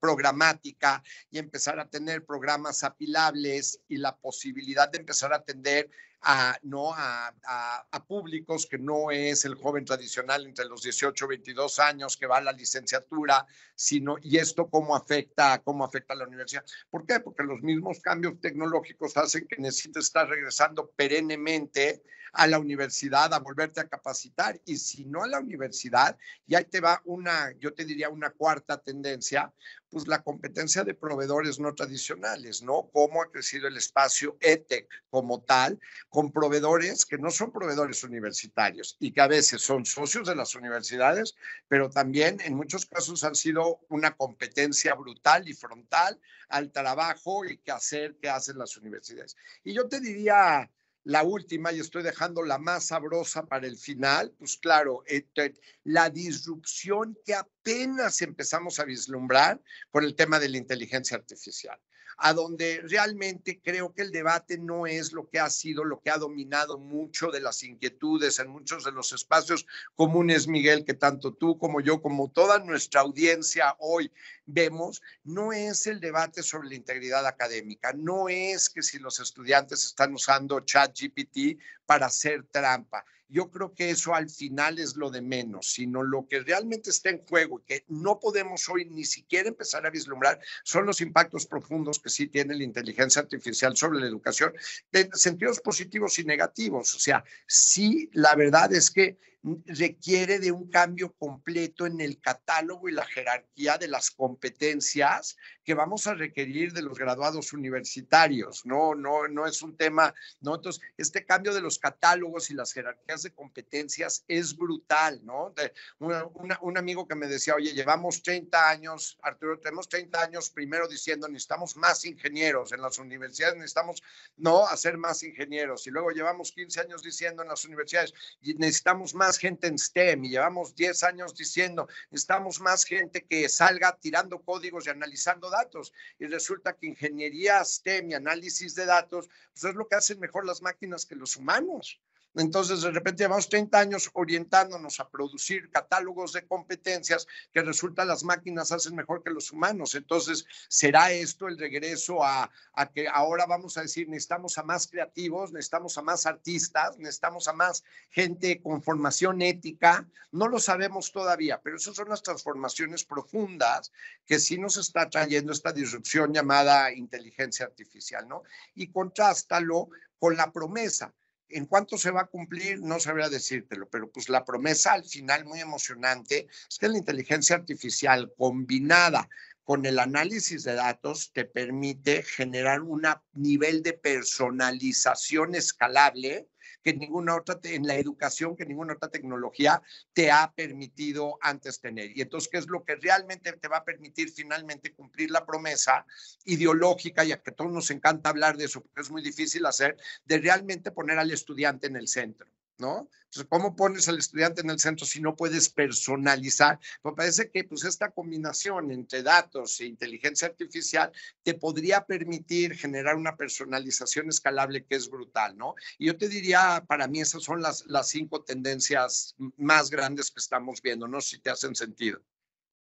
programática 0.00 1.02
y 1.30 1.38
empezar 1.38 1.78
a 1.78 1.88
tener 1.88 2.24
programas 2.24 2.82
apilables 2.82 3.80
y 3.88 3.98
la 3.98 4.16
posibilidad 4.16 4.90
de 4.90 4.98
empezar 4.98 5.32
a 5.32 5.36
atender 5.36 5.90
a, 6.28 6.58
¿no? 6.64 6.92
A, 6.92 7.32
a, 7.44 8.04
públicos 8.04 8.66
que 8.66 8.78
no 8.78 9.12
es 9.12 9.44
el 9.44 9.54
joven 9.54 9.84
tradicional 9.84 10.44
entre 10.44 10.64
los 10.64 10.82
18 10.82 11.24
y 11.24 11.28
22 11.28 11.78
años 11.78 12.16
que 12.16 12.26
va 12.26 12.38
a 12.38 12.40
la 12.40 12.52
licenciatura, 12.52 13.46
sino, 13.76 14.16
y 14.20 14.36
esto 14.38 14.68
cómo 14.68 14.96
afecta, 14.96 15.62
cómo 15.62 15.84
afecta 15.84 16.14
a 16.14 16.16
la 16.16 16.26
universidad. 16.26 16.64
¿Por 16.90 17.06
qué? 17.06 17.20
Porque 17.20 17.44
los 17.44 17.62
mismos 17.62 18.00
cambios 18.00 18.40
tecnológicos 18.40 19.16
hacen 19.16 19.46
que 19.46 19.56
necesites 19.58 20.06
estar 20.06 20.28
regresando 20.28 20.90
perennemente 20.96 22.02
a 22.36 22.46
la 22.46 22.58
universidad 22.58 23.32
a 23.32 23.38
volverte 23.38 23.80
a 23.80 23.88
capacitar 23.88 24.60
y 24.64 24.76
si 24.76 25.04
no 25.04 25.24
a 25.24 25.28
la 25.28 25.40
universidad, 25.40 26.16
y 26.46 26.54
ahí 26.54 26.64
te 26.64 26.80
va 26.80 27.00
una, 27.04 27.52
yo 27.58 27.72
te 27.72 27.84
diría 27.84 28.08
una 28.10 28.30
cuarta 28.30 28.78
tendencia, 28.78 29.52
pues 29.90 30.06
la 30.06 30.22
competencia 30.22 30.84
de 30.84 30.94
proveedores 30.94 31.58
no 31.58 31.74
tradicionales, 31.74 32.62
¿no? 32.62 32.90
Cómo 32.92 33.22
ha 33.22 33.30
crecido 33.30 33.68
el 33.68 33.76
espacio 33.76 34.36
ETEC 34.40 34.88
como 35.08 35.42
tal, 35.42 35.78
con 36.08 36.32
proveedores 36.32 37.06
que 37.06 37.18
no 37.18 37.30
son 37.30 37.52
proveedores 37.52 38.02
universitarios 38.04 38.96
y 39.00 39.12
que 39.12 39.20
a 39.20 39.28
veces 39.28 39.62
son 39.62 39.86
socios 39.86 40.28
de 40.28 40.36
las 40.36 40.54
universidades, 40.54 41.34
pero 41.68 41.88
también 41.88 42.38
en 42.44 42.54
muchos 42.54 42.84
casos 42.86 43.24
han 43.24 43.34
sido 43.34 43.80
una 43.88 44.16
competencia 44.16 44.94
brutal 44.94 45.48
y 45.48 45.54
frontal 45.54 46.20
al 46.48 46.70
trabajo 46.72 47.44
y 47.44 47.58
qué 47.58 47.72
hacer, 47.72 48.16
qué 48.20 48.28
hacen 48.28 48.58
las 48.58 48.76
universidades. 48.76 49.36
Y 49.64 49.72
yo 49.72 49.88
te 49.88 50.00
diría, 50.00 50.70
la 51.06 51.22
última, 51.22 51.72
y 51.72 51.78
estoy 51.78 52.02
dejando 52.02 52.42
la 52.42 52.58
más 52.58 52.86
sabrosa 52.86 53.46
para 53.46 53.68
el 53.68 53.76
final, 53.76 54.34
pues 54.40 54.56
claro, 54.56 55.04
este, 55.06 55.54
la 55.84 56.10
disrupción 56.10 57.16
que 57.24 57.32
apenas 57.32 58.22
empezamos 58.22 58.80
a 58.80 58.84
vislumbrar 58.84 59.62
con 59.92 60.02
el 60.02 60.16
tema 60.16 60.40
de 60.40 60.48
la 60.48 60.56
inteligencia 60.56 61.16
artificial 61.16 61.78
a 62.18 62.32
donde 62.32 62.80
realmente 62.84 63.60
creo 63.62 63.92
que 63.92 64.02
el 64.02 64.10
debate 64.10 64.58
no 64.58 64.86
es 64.86 65.12
lo 65.12 65.28
que 65.28 65.38
ha 65.38 65.50
sido, 65.50 65.84
lo 65.84 66.00
que 66.00 66.10
ha 66.10 66.18
dominado 66.18 66.78
mucho 66.78 67.30
de 67.30 67.40
las 67.40 67.62
inquietudes 67.62 68.38
en 68.38 68.48
muchos 68.48 68.84
de 68.84 68.92
los 68.92 69.12
espacios 69.12 69.66
comunes, 69.94 70.48
Miguel, 70.48 70.84
que 70.84 70.94
tanto 70.94 71.34
tú 71.34 71.58
como 71.58 71.80
yo, 71.80 72.00
como 72.00 72.30
toda 72.30 72.58
nuestra 72.58 73.02
audiencia 73.02 73.76
hoy 73.78 74.10
vemos, 74.46 75.02
no 75.24 75.52
es 75.52 75.86
el 75.86 76.00
debate 76.00 76.42
sobre 76.42 76.68
la 76.68 76.74
integridad 76.76 77.26
académica, 77.26 77.92
no 77.92 78.28
es 78.28 78.70
que 78.70 78.82
si 78.82 78.98
los 78.98 79.20
estudiantes 79.20 79.84
están 79.84 80.14
usando 80.14 80.60
ChatGPT 80.60 81.60
para 81.84 82.06
hacer 82.06 82.44
trampa 82.50 83.04
yo 83.28 83.50
creo 83.50 83.74
que 83.74 83.90
eso 83.90 84.14
al 84.14 84.28
final 84.30 84.78
es 84.78 84.96
lo 84.96 85.10
de 85.10 85.20
menos, 85.20 85.72
sino 85.72 86.02
lo 86.02 86.26
que 86.28 86.40
realmente 86.40 86.90
está 86.90 87.10
en 87.10 87.24
juego 87.26 87.60
y 87.60 87.64
que 87.64 87.84
no 87.88 88.20
podemos 88.20 88.68
hoy 88.68 88.84
ni 88.86 89.04
siquiera 89.04 89.48
empezar 89.48 89.86
a 89.86 89.90
vislumbrar 89.90 90.40
son 90.62 90.86
los 90.86 91.00
impactos 91.00 91.46
profundos 91.46 91.98
que 91.98 92.08
sí 92.08 92.28
tiene 92.28 92.54
la 92.54 92.64
inteligencia 92.64 93.22
artificial 93.22 93.76
sobre 93.76 94.00
la 94.00 94.06
educación, 94.06 94.52
de 94.92 95.10
sentidos 95.12 95.60
positivos 95.60 96.18
y 96.18 96.24
negativos. 96.24 96.94
O 96.94 96.98
sea, 96.98 97.24
sí, 97.46 98.10
la 98.12 98.34
verdad 98.34 98.72
es 98.72 98.90
que 98.90 99.18
requiere 99.42 100.38
de 100.38 100.50
un 100.50 100.68
cambio 100.68 101.12
completo 101.12 101.86
en 101.86 102.00
el 102.00 102.20
catálogo 102.20 102.88
y 102.88 102.92
la 102.92 103.04
jerarquía 103.04 103.78
de 103.78 103.88
las 103.88 104.10
competencias 104.10 105.36
que 105.64 105.74
vamos 105.74 106.06
a 106.06 106.14
requerir 106.14 106.72
de 106.72 106.82
los 106.82 106.98
graduados 106.98 107.52
universitarios. 107.52 108.64
No, 108.66 108.94
no, 108.94 109.28
no 109.28 109.46
es 109.46 109.62
un 109.62 109.76
tema, 109.76 110.14
¿no? 110.40 110.56
Entonces, 110.56 110.82
este 110.96 111.24
cambio 111.24 111.54
de 111.54 111.60
los 111.60 111.78
catálogos 111.78 112.50
y 112.50 112.54
las 112.54 112.72
jerarquías 112.72 113.22
de 113.22 113.32
competencias 113.32 114.24
es 114.28 114.56
brutal, 114.56 115.20
¿no? 115.24 115.52
un 115.98 116.78
amigo 116.78 117.06
que 117.06 117.14
me 117.14 117.26
decía, 117.26 117.54
oye, 117.54 117.72
llevamos 117.72 118.22
30 118.22 118.68
años, 118.68 119.18
Arturo, 119.22 119.58
tenemos 119.58 119.88
30 119.88 120.22
años 120.22 120.50
primero 120.50 120.88
diciendo 120.88 121.28
necesitamos 121.28 121.76
más 121.76 122.04
ingenieros 122.04 122.72
en 122.72 122.80
las 122.80 122.98
universidades, 122.98 123.56
necesitamos, 123.56 124.02
no, 124.36 124.66
hacer 124.66 124.96
más 124.98 125.22
ingenieros. 125.22 125.86
Y 125.86 125.90
luego 125.90 126.10
llevamos 126.10 126.52
15 126.52 126.80
años 126.80 127.02
diciendo 127.02 127.42
en 127.42 127.48
las 127.48 127.64
universidades, 127.64 128.12
necesitamos 128.42 129.14
más 129.14 129.25
gente 129.32 129.66
en 129.66 129.78
STEM 129.78 130.24
y 130.24 130.30
llevamos 130.30 130.74
10 130.74 131.02
años 131.02 131.34
diciendo, 131.34 131.88
necesitamos 132.10 132.60
más 132.60 132.84
gente 132.84 133.24
que 133.24 133.48
salga 133.48 133.96
tirando 134.00 134.40
códigos 134.40 134.86
y 134.86 134.90
analizando 134.90 135.50
datos. 135.50 135.92
Y 136.18 136.26
resulta 136.26 136.74
que 136.74 136.86
ingeniería 136.86 137.64
STEM 137.64 138.10
y 138.10 138.14
análisis 138.14 138.74
de 138.74 138.86
datos, 138.86 139.28
pues 139.52 139.64
es 139.64 139.74
lo 139.74 139.88
que 139.88 139.96
hacen 139.96 140.20
mejor 140.20 140.46
las 140.46 140.62
máquinas 140.62 141.04
que 141.04 141.16
los 141.16 141.36
humanos. 141.36 142.00
Entonces, 142.36 142.82
de 142.82 142.90
repente 142.90 143.22
llevamos 143.22 143.48
30 143.48 143.78
años 143.78 144.10
orientándonos 144.12 145.00
a 145.00 145.08
producir 145.08 145.70
catálogos 145.70 146.34
de 146.34 146.46
competencias 146.46 147.26
que 147.50 147.62
resulta 147.62 148.04
las 148.04 148.24
máquinas 148.24 148.72
hacen 148.72 148.94
mejor 148.94 149.22
que 149.22 149.30
los 149.30 149.52
humanos. 149.52 149.94
Entonces, 149.94 150.44
¿será 150.68 151.12
esto 151.12 151.48
el 151.48 151.58
regreso 151.58 152.22
a, 152.22 152.50
a, 152.74 152.92
que 152.92 153.08
ahora 153.08 153.46
vamos 153.46 153.78
a 153.78 153.82
decir 153.82 154.08
necesitamos 154.08 154.58
a 154.58 154.62
más 154.64 154.86
creativos, 154.86 155.50
necesitamos 155.50 155.96
a 155.96 156.02
más 156.02 156.26
artistas, 156.26 156.98
necesitamos 156.98 157.48
a 157.48 157.54
más 157.54 157.84
gente 158.10 158.60
con 158.60 158.82
formación 158.82 159.40
ética? 159.40 160.06
No 160.30 160.48
lo 160.48 160.58
sabemos 160.58 161.12
todavía, 161.12 161.62
pero 161.62 161.76
esas 161.76 161.96
son 161.96 162.10
las 162.10 162.22
transformaciones 162.22 163.04
profundas 163.04 163.92
que 164.26 164.38
sí 164.38 164.58
nos 164.58 164.76
está 164.76 165.08
trayendo 165.08 165.52
esta 165.52 165.72
disrupción 165.72 166.34
llamada 166.34 166.92
inteligencia 166.92 167.64
artificial, 167.64 168.28
¿no? 168.28 168.42
Y 168.74 168.88
contrástalo 168.88 169.88
con 170.18 170.36
la 170.36 170.52
promesa 170.52 171.14
¿En 171.48 171.66
cuánto 171.66 171.96
se 171.96 172.10
va 172.10 172.22
a 172.22 172.26
cumplir? 172.26 172.80
No 172.80 172.98
sabría 172.98 173.28
decírtelo, 173.28 173.88
pero 173.88 174.10
pues 174.10 174.28
la 174.28 174.44
promesa 174.44 174.92
al 174.92 175.04
final 175.04 175.44
muy 175.44 175.60
emocionante 175.60 176.48
es 176.68 176.78
que 176.78 176.88
la 176.88 176.98
inteligencia 176.98 177.56
artificial 177.56 178.32
combinada 178.36 179.28
con 179.62 179.84
el 179.84 179.98
análisis 179.98 180.64
de 180.64 180.74
datos 180.74 181.32
te 181.32 181.44
permite 181.44 182.22
generar 182.22 182.82
un 182.82 183.02
nivel 183.32 183.82
de 183.82 183.94
personalización 183.94 185.54
escalable 185.54 186.48
que 186.86 186.94
ninguna 186.94 187.34
otra, 187.34 187.58
en 187.64 187.84
la 187.84 187.96
educación, 187.96 188.54
que 188.54 188.64
ninguna 188.64 188.92
otra 188.94 189.08
tecnología 189.08 189.82
te 190.12 190.30
ha 190.30 190.52
permitido 190.54 191.36
antes 191.40 191.80
tener. 191.80 192.16
Y 192.16 192.20
entonces, 192.20 192.48
¿qué 192.48 192.58
es 192.58 192.68
lo 192.68 192.84
que 192.84 192.94
realmente 192.94 193.52
te 193.54 193.66
va 193.66 193.78
a 193.78 193.84
permitir 193.84 194.30
finalmente 194.30 194.94
cumplir 194.94 195.32
la 195.32 195.44
promesa 195.44 196.06
ideológica, 196.44 197.24
y 197.24 197.32
a 197.32 197.42
que 197.42 197.50
a 197.50 197.54
todos 197.54 197.72
nos 197.72 197.90
encanta 197.90 198.30
hablar 198.30 198.56
de 198.56 198.66
eso, 198.66 198.82
porque 198.82 199.00
es 199.00 199.10
muy 199.10 199.20
difícil 199.20 199.66
hacer, 199.66 199.96
de 200.26 200.38
realmente 200.38 200.92
poner 200.92 201.18
al 201.18 201.32
estudiante 201.32 201.88
en 201.88 201.96
el 201.96 202.06
centro? 202.06 202.46
¿No? 202.78 203.08
Entonces, 203.24 203.46
¿cómo 203.48 203.76
pones 203.76 204.08
al 204.08 204.18
estudiante 204.18 204.60
en 204.62 204.70
el 204.70 204.78
centro 204.78 205.06
si 205.06 205.20
no 205.20 205.36
puedes 205.36 205.68
personalizar? 205.68 206.78
Me 207.02 207.12
parece 207.12 207.50
que 207.50 207.64
pues 207.64 207.84
esta 207.84 208.10
combinación 208.10 208.90
entre 208.90 209.22
datos 209.22 209.80
e 209.80 209.86
inteligencia 209.86 210.48
artificial 210.48 211.12
te 211.42 211.54
podría 211.54 212.04
permitir 212.04 212.74
generar 212.74 213.16
una 213.16 213.36
personalización 213.36 214.28
escalable 214.28 214.84
que 214.84 214.96
es 214.96 215.10
brutal, 215.10 215.56
¿no? 215.56 215.74
Y 215.98 216.06
yo 216.06 216.16
te 216.16 216.28
diría, 216.28 216.84
para 216.86 217.08
mí 217.08 217.20
esas 217.20 217.42
son 217.42 217.60
las, 217.60 217.84
las 217.86 218.08
cinco 218.08 218.42
tendencias 218.42 219.34
más 219.56 219.90
grandes 219.90 220.30
que 220.30 220.40
estamos 220.40 220.80
viendo, 220.82 221.08
no 221.08 221.20
si 221.20 221.38
te 221.38 221.50
hacen 221.50 221.74
sentido. 221.74 222.20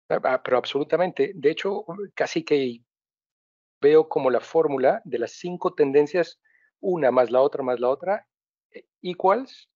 Ah, 0.10 0.20
ah, 0.24 0.44
pero 0.44 0.58
absolutamente. 0.58 1.32
De 1.34 1.52
hecho, 1.52 1.86
casi 2.14 2.44
que 2.44 2.84
veo 3.80 4.10
como 4.10 4.30
la 4.30 4.42
fórmula 4.42 5.02
de 5.06 5.20
las 5.20 5.32
cinco 5.32 5.74
tendencias, 5.74 6.40
una 6.82 7.12
más 7.12 7.32
la 7.32 7.42
otra 7.42 7.64
más 7.64 7.80
la 7.80 7.90
otra, 7.90 8.28
eh, 8.72 8.86
equals 9.02 9.71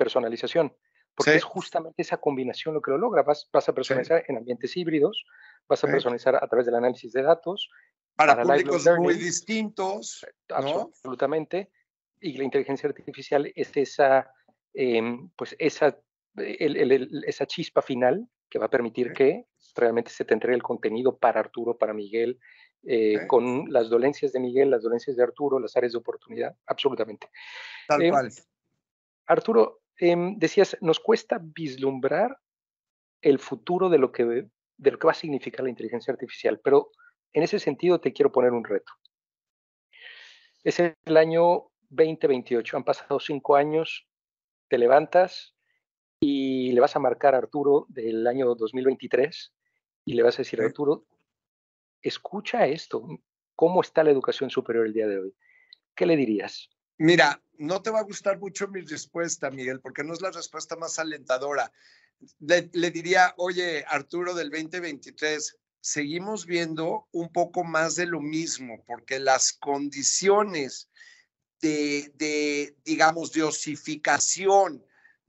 personalización, 0.00 0.74
porque 1.14 1.34
es 1.34 1.44
justamente 1.44 2.00
esa 2.00 2.16
combinación 2.16 2.74
lo 2.74 2.80
que 2.80 2.90
lo 2.92 2.98
logra. 2.98 3.22
Vas, 3.22 3.48
vas 3.52 3.68
a 3.68 3.74
personalizar 3.74 4.24
en 4.26 4.38
ambientes 4.38 4.74
híbridos, 4.76 5.24
vas 5.68 5.84
a 5.84 5.88
personalizar 5.88 6.34
a 6.36 6.48
través 6.48 6.64
del 6.64 6.76
análisis 6.76 7.12
de 7.12 7.22
datos. 7.22 7.68
Para, 8.16 8.42
públicos 8.42 8.86
muy 8.98 9.14
distintos. 9.14 10.26
Absolutamente. 10.48 11.70
Y 12.20 12.38
la 12.38 12.44
inteligencia 12.44 12.88
artificial 12.88 13.52
es 13.54 13.76
esa, 13.76 14.32
em, 14.72 15.28
pues 15.36 15.54
esa, 15.58 15.98
esa 16.36 17.46
chispa 17.46 17.82
final 17.82 18.26
que 18.48 18.58
va 18.58 18.66
a 18.66 18.70
permitir 18.70 19.12
que 19.12 19.46
realmente 19.76 20.10
se 20.10 20.24
te 20.24 20.34
entregue 20.34 20.56
el 20.56 20.62
contenido 20.62 21.16
para 21.16 21.40
Arturo, 21.40 21.76
para 21.76 21.92
Miguel, 21.92 22.38
eh, 22.82 23.26
con 23.26 23.70
las 23.70 23.90
dolencias 23.90 24.32
de 24.32 24.40
Miguel, 24.40 24.70
las 24.70 24.82
dolencias 24.82 25.16
de 25.16 25.22
Arturo, 25.22 25.58
las 25.58 25.76
áreas 25.76 25.92
de 25.92 25.98
oportunidad, 25.98 26.56
absolutamente. 26.66 27.28
Tal 27.86 28.02
em, 28.02 28.10
cual. 28.10 28.30
Arturo, 29.26 29.79
Em, 30.00 30.38
decías, 30.38 30.78
nos 30.80 30.98
cuesta 30.98 31.38
vislumbrar 31.42 32.38
el 33.20 33.38
futuro 33.38 33.90
de 33.90 33.98
lo, 33.98 34.10
que, 34.10 34.24
de 34.24 34.90
lo 34.90 34.98
que 34.98 35.06
va 35.06 35.12
a 35.12 35.14
significar 35.14 35.62
la 35.62 35.68
inteligencia 35.68 36.10
artificial, 36.10 36.58
pero 36.64 36.90
en 37.34 37.42
ese 37.42 37.58
sentido 37.58 38.00
te 38.00 38.14
quiero 38.14 38.32
poner 38.32 38.52
un 38.52 38.64
reto. 38.64 38.90
Es 40.64 40.80
el 40.80 41.16
año 41.18 41.70
2028, 41.90 42.78
han 42.78 42.84
pasado 42.84 43.20
cinco 43.20 43.56
años, 43.56 44.08
te 44.68 44.78
levantas 44.78 45.54
y 46.18 46.72
le 46.72 46.80
vas 46.80 46.96
a 46.96 47.00
marcar 47.00 47.34
a 47.34 47.38
Arturo 47.38 47.84
del 47.90 48.26
año 48.26 48.54
2023 48.54 49.52
y 50.06 50.14
le 50.14 50.22
vas 50.22 50.36
a 50.36 50.42
decir, 50.42 50.62
Arturo, 50.62 51.04
escucha 52.00 52.66
esto, 52.66 53.06
¿cómo 53.54 53.82
está 53.82 54.02
la 54.02 54.12
educación 54.12 54.48
superior 54.48 54.86
el 54.86 54.94
día 54.94 55.06
de 55.06 55.18
hoy? 55.18 55.34
¿Qué 55.94 56.06
le 56.06 56.16
dirías? 56.16 56.70
Mira, 56.96 57.42
no 57.60 57.82
te 57.82 57.90
va 57.90 58.00
a 58.00 58.04
gustar 58.04 58.38
mucho 58.38 58.68
mi 58.68 58.80
respuesta, 58.80 59.50
Miguel, 59.50 59.80
porque 59.80 60.02
no 60.02 60.14
es 60.14 60.22
la 60.22 60.30
respuesta 60.30 60.76
más 60.76 60.98
alentadora. 60.98 61.70
Le, 62.38 62.90
diría, 62.90 63.34
oye, 63.36 63.84
Arturo 63.86 64.34
del 64.34 64.50
2023, 64.50 65.58
seguimos 65.78 66.46
viendo 66.46 67.06
un 67.12 67.30
poco 67.30 67.62
más 67.62 67.96
de 67.96 68.06
lo 68.06 68.20
mismo, 68.20 68.82
porque 68.86 69.18
las 69.18 69.52
condiciones 69.52 70.88
de, 71.60 72.10
de 72.14 72.76
digamos, 72.82 73.32
de 73.32 73.42
osificación 73.42 74.82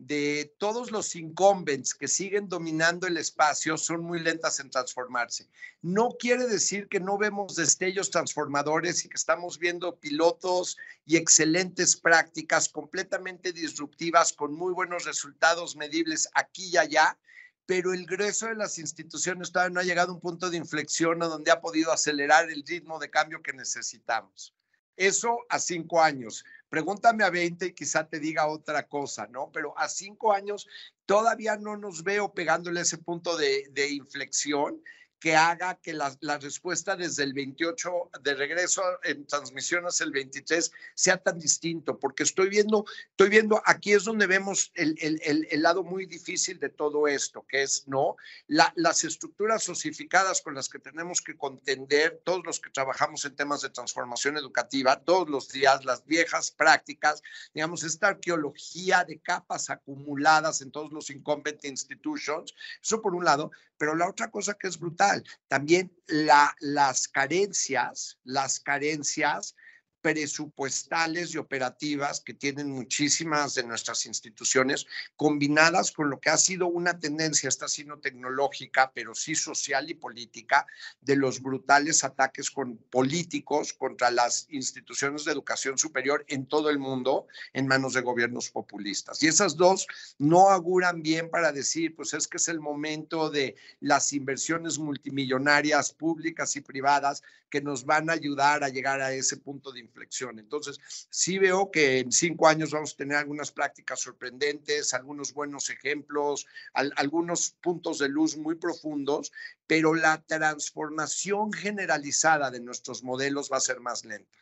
de 0.07 0.55
todos 0.57 0.89
los 0.89 1.15
incumbents 1.15 1.93
que 1.93 2.07
siguen 2.07 2.49
dominando 2.49 3.05
el 3.05 3.17
espacio 3.17 3.77
son 3.77 4.03
muy 4.03 4.19
lentas 4.19 4.59
en 4.59 4.71
transformarse. 4.71 5.47
No 5.83 6.09
quiere 6.17 6.47
decir 6.47 6.87
que 6.87 6.99
no 6.99 7.19
vemos 7.19 7.55
destellos 7.55 8.09
transformadores 8.09 9.05
y 9.05 9.09
que 9.09 9.15
estamos 9.15 9.59
viendo 9.59 9.99
pilotos 9.99 10.75
y 11.05 11.17
excelentes 11.17 11.95
prácticas 11.95 12.67
completamente 12.67 13.53
disruptivas 13.53 14.33
con 14.33 14.55
muy 14.55 14.73
buenos 14.73 15.05
resultados 15.05 15.75
medibles 15.75 16.27
aquí 16.33 16.69
y 16.69 16.77
allá, 16.77 17.19
pero 17.67 17.93
el 17.93 18.07
grueso 18.07 18.47
de 18.47 18.55
las 18.55 18.79
instituciones 18.79 19.51
todavía 19.51 19.75
no 19.75 19.79
ha 19.81 19.83
llegado 19.83 20.13
a 20.13 20.15
un 20.15 20.21
punto 20.21 20.49
de 20.49 20.57
inflexión 20.57 21.21
a 21.21 21.27
donde 21.27 21.51
ha 21.51 21.61
podido 21.61 21.91
acelerar 21.91 22.49
el 22.49 22.63
ritmo 22.65 22.97
de 22.97 23.11
cambio 23.11 23.43
que 23.43 23.53
necesitamos. 23.53 24.55
Eso 24.97 25.37
a 25.47 25.59
cinco 25.59 26.01
años. 26.01 26.43
Pregúntame 26.71 27.25
a 27.25 27.29
20 27.29 27.65
y 27.65 27.73
quizá 27.73 28.07
te 28.07 28.17
diga 28.17 28.47
otra 28.47 28.87
cosa, 28.87 29.27
¿no? 29.27 29.51
Pero 29.51 29.77
a 29.77 29.89
cinco 29.89 30.31
años 30.31 30.69
todavía 31.05 31.57
no 31.57 31.75
nos 31.75 32.01
veo 32.01 32.33
pegándole 32.33 32.79
ese 32.79 32.97
punto 32.97 33.35
de, 33.35 33.67
de 33.71 33.89
inflexión 33.89 34.81
que 35.21 35.35
haga 35.35 35.75
que 35.75 35.93
la, 35.93 36.17
respuesta 36.39 36.95
desde 36.95 37.23
el 37.23 37.33
28 37.33 38.09
de 38.23 38.33
regreso 38.33 38.81
en 39.03 39.27
transmisión 39.27 39.85
hasta 39.85 40.03
el 40.03 40.11
23 40.11 40.71
sea 40.95 41.17
tan 41.17 41.37
distinto, 41.37 41.99
porque 41.99 42.23
estoy 42.23 42.49
viendo, 42.49 42.85
estoy 43.11 43.29
viendo, 43.29 43.61
aquí 43.63 43.93
es 43.93 44.03
donde 44.03 44.25
vemos 44.25 44.71
el, 44.73 44.97
el, 44.99 45.61
lado 45.61 45.83
muy 45.83 46.07
difícil 46.07 46.59
de 46.59 46.69
todo 46.69 47.07
esto, 47.07 47.45
que 47.47 47.61
es, 47.61 47.87
¿no? 47.87 48.15
las 48.47 49.03
estructuras 49.03 49.69
osificadas 49.69 50.41
con 50.41 50.55
las 50.55 50.67
que 50.67 50.79
tenemos 50.79 51.21
que 51.21 51.37
contender, 51.37 52.19
todos 52.25 52.43
los 52.43 52.59
que 52.59 52.71
trabajamos 52.71 53.23
en 53.23 53.35
temas 53.35 53.61
de 53.61 53.69
transformación 53.69 54.37
educativa, 54.37 55.01
todos 55.01 55.29
los 55.29 55.49
días, 55.49 55.85
las 55.85 56.03
viejas 56.03 56.49
prácticas, 56.49 57.21
digamos, 57.53 57.83
esta 57.83 58.07
arqueología 58.07 59.03
de 59.03 59.19
capas 59.19 59.69
acumuladas 59.69 60.61
en 60.61 60.71
todos 60.71 60.91
los 60.91 61.11
incompetent 61.11 61.65
institutions, 61.65 62.55
eso 62.81 63.03
por 63.03 63.13
un 63.13 63.23
lado, 63.23 63.51
pero 63.81 63.95
la 63.95 64.07
otra 64.07 64.29
cosa 64.29 64.53
que 64.53 64.67
es 64.67 64.77
brutal, 64.77 65.23
también 65.47 65.91
la, 66.05 66.55
las 66.59 67.07
carencias, 67.07 68.19
las 68.23 68.59
carencias 68.59 69.55
presupuestales 70.01 71.33
y 71.33 71.37
operativas 71.37 72.21
que 72.21 72.33
tienen 72.33 72.71
muchísimas 72.71 73.55
de 73.55 73.63
nuestras 73.63 74.05
instituciones, 74.05 74.87
combinadas 75.15 75.91
con 75.91 76.09
lo 76.09 76.19
que 76.19 76.29
ha 76.29 76.37
sido 76.37 76.67
una 76.67 76.99
tendencia, 76.99 77.49
esta 77.49 77.67
sí 77.67 77.83
no 77.83 77.99
tecnológica, 77.99 78.91
pero 78.93 79.13
sí 79.15 79.35
social 79.35 79.89
y 79.89 79.93
política, 79.93 80.65
de 81.01 81.15
los 81.15 81.41
brutales 81.41 82.03
ataques 82.03 82.49
con 82.49 82.77
políticos 82.77 83.73
contra 83.73 84.11
las 84.11 84.47
instituciones 84.49 85.25
de 85.25 85.31
educación 85.31 85.77
superior 85.77 86.25
en 86.27 86.45
todo 86.45 86.69
el 86.69 86.79
mundo 86.79 87.27
en 87.53 87.67
manos 87.67 87.93
de 87.93 88.01
gobiernos 88.01 88.49
populistas. 88.49 89.21
Y 89.23 89.27
esas 89.27 89.55
dos 89.55 89.87
no 90.17 90.49
auguran 90.49 91.01
bien 91.01 91.29
para 91.29 91.51
decir, 91.51 91.95
pues 91.95 92.13
es 92.13 92.27
que 92.27 92.37
es 92.37 92.47
el 92.47 92.59
momento 92.59 93.29
de 93.29 93.55
las 93.79 94.13
inversiones 94.13 94.79
multimillonarias 94.79 95.93
públicas 95.93 96.55
y 96.55 96.61
privadas 96.61 97.23
que 97.49 97.61
nos 97.61 97.85
van 97.85 98.09
a 98.09 98.13
ayudar 98.13 98.63
a 98.63 98.69
llegar 98.69 99.01
a 99.01 99.13
ese 99.13 99.37
punto 99.37 99.71
de 99.71 99.81
inflexión. 99.91 100.39
Entonces, 100.39 100.79
sí 101.09 101.37
veo 101.37 101.69
que 101.69 101.99
en 101.99 102.11
cinco 102.11 102.47
años 102.47 102.71
vamos 102.71 102.93
a 102.93 102.97
tener 102.97 103.17
algunas 103.17 103.51
prácticas 103.51 103.99
sorprendentes, 103.99 104.93
algunos 104.93 105.33
buenos 105.33 105.69
ejemplos, 105.69 106.47
algunos 106.73 107.51
puntos 107.61 107.99
de 107.99 108.09
luz 108.09 108.37
muy 108.37 108.55
profundos, 108.55 109.31
pero 109.67 109.93
la 109.93 110.21
transformación 110.23 111.51
generalizada 111.51 112.49
de 112.49 112.61
nuestros 112.61 113.03
modelos 113.03 113.49
va 113.51 113.57
a 113.57 113.61
ser 113.61 113.79
más 113.79 114.05
lenta. 114.05 114.37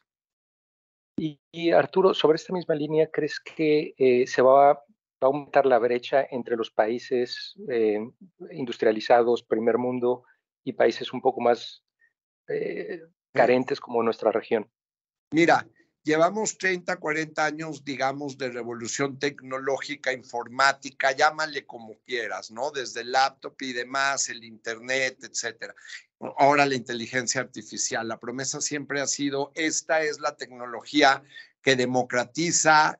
Y, 1.17 1.71
Arturo, 1.71 2.13
sobre 2.13 2.37
esta 2.37 2.53
misma 2.53 2.75
línea, 2.75 3.09
¿crees 3.11 3.41
que 3.41 3.93
eh, 3.97 4.25
se 4.25 4.41
va 4.41 4.71
a 4.71 4.83
aumentar 5.19 5.65
la 5.65 5.77
brecha 5.77 6.25
entre 6.31 6.55
los 6.55 6.71
países 6.71 7.55
eh, 7.69 7.99
industrializados, 8.51 9.43
primer 9.43 9.77
mundo, 9.77 10.23
y 10.63 10.73
países 10.73 11.11
un 11.11 11.21
poco 11.21 11.41
más 11.41 11.83
eh, 12.47 13.01
carentes 13.33 13.81
como 13.81 14.01
nuestra 14.01 14.31
región? 14.31 14.69
Mira, 15.31 15.67
llevamos 16.03 16.57
30, 16.57 16.97
40 16.97 17.45
años, 17.45 17.85
digamos, 17.85 18.35
de 18.35 18.49
revolución 18.49 19.19
tecnológica, 19.19 20.11
informática, 20.11 21.11
llámale 21.11 21.67
como 21.67 21.99
quieras, 21.99 22.49
¿no? 22.49 22.71
Desde 22.71 23.01
el 23.01 23.11
laptop 23.11 23.55
y 23.61 23.73
demás, 23.73 24.29
el 24.29 24.43
Internet, 24.43 25.23
etcétera. 25.23 25.75
Ahora 26.37 26.65
la 26.65 26.73
inteligencia 26.73 27.41
artificial. 27.41 28.07
La 28.07 28.19
promesa 28.19 28.59
siempre 28.59 29.01
ha 29.01 29.07
sido, 29.07 29.51
esta 29.53 30.01
es 30.01 30.19
la 30.19 30.35
tecnología 30.35 31.23
que 31.61 31.75
democratiza 31.75 32.99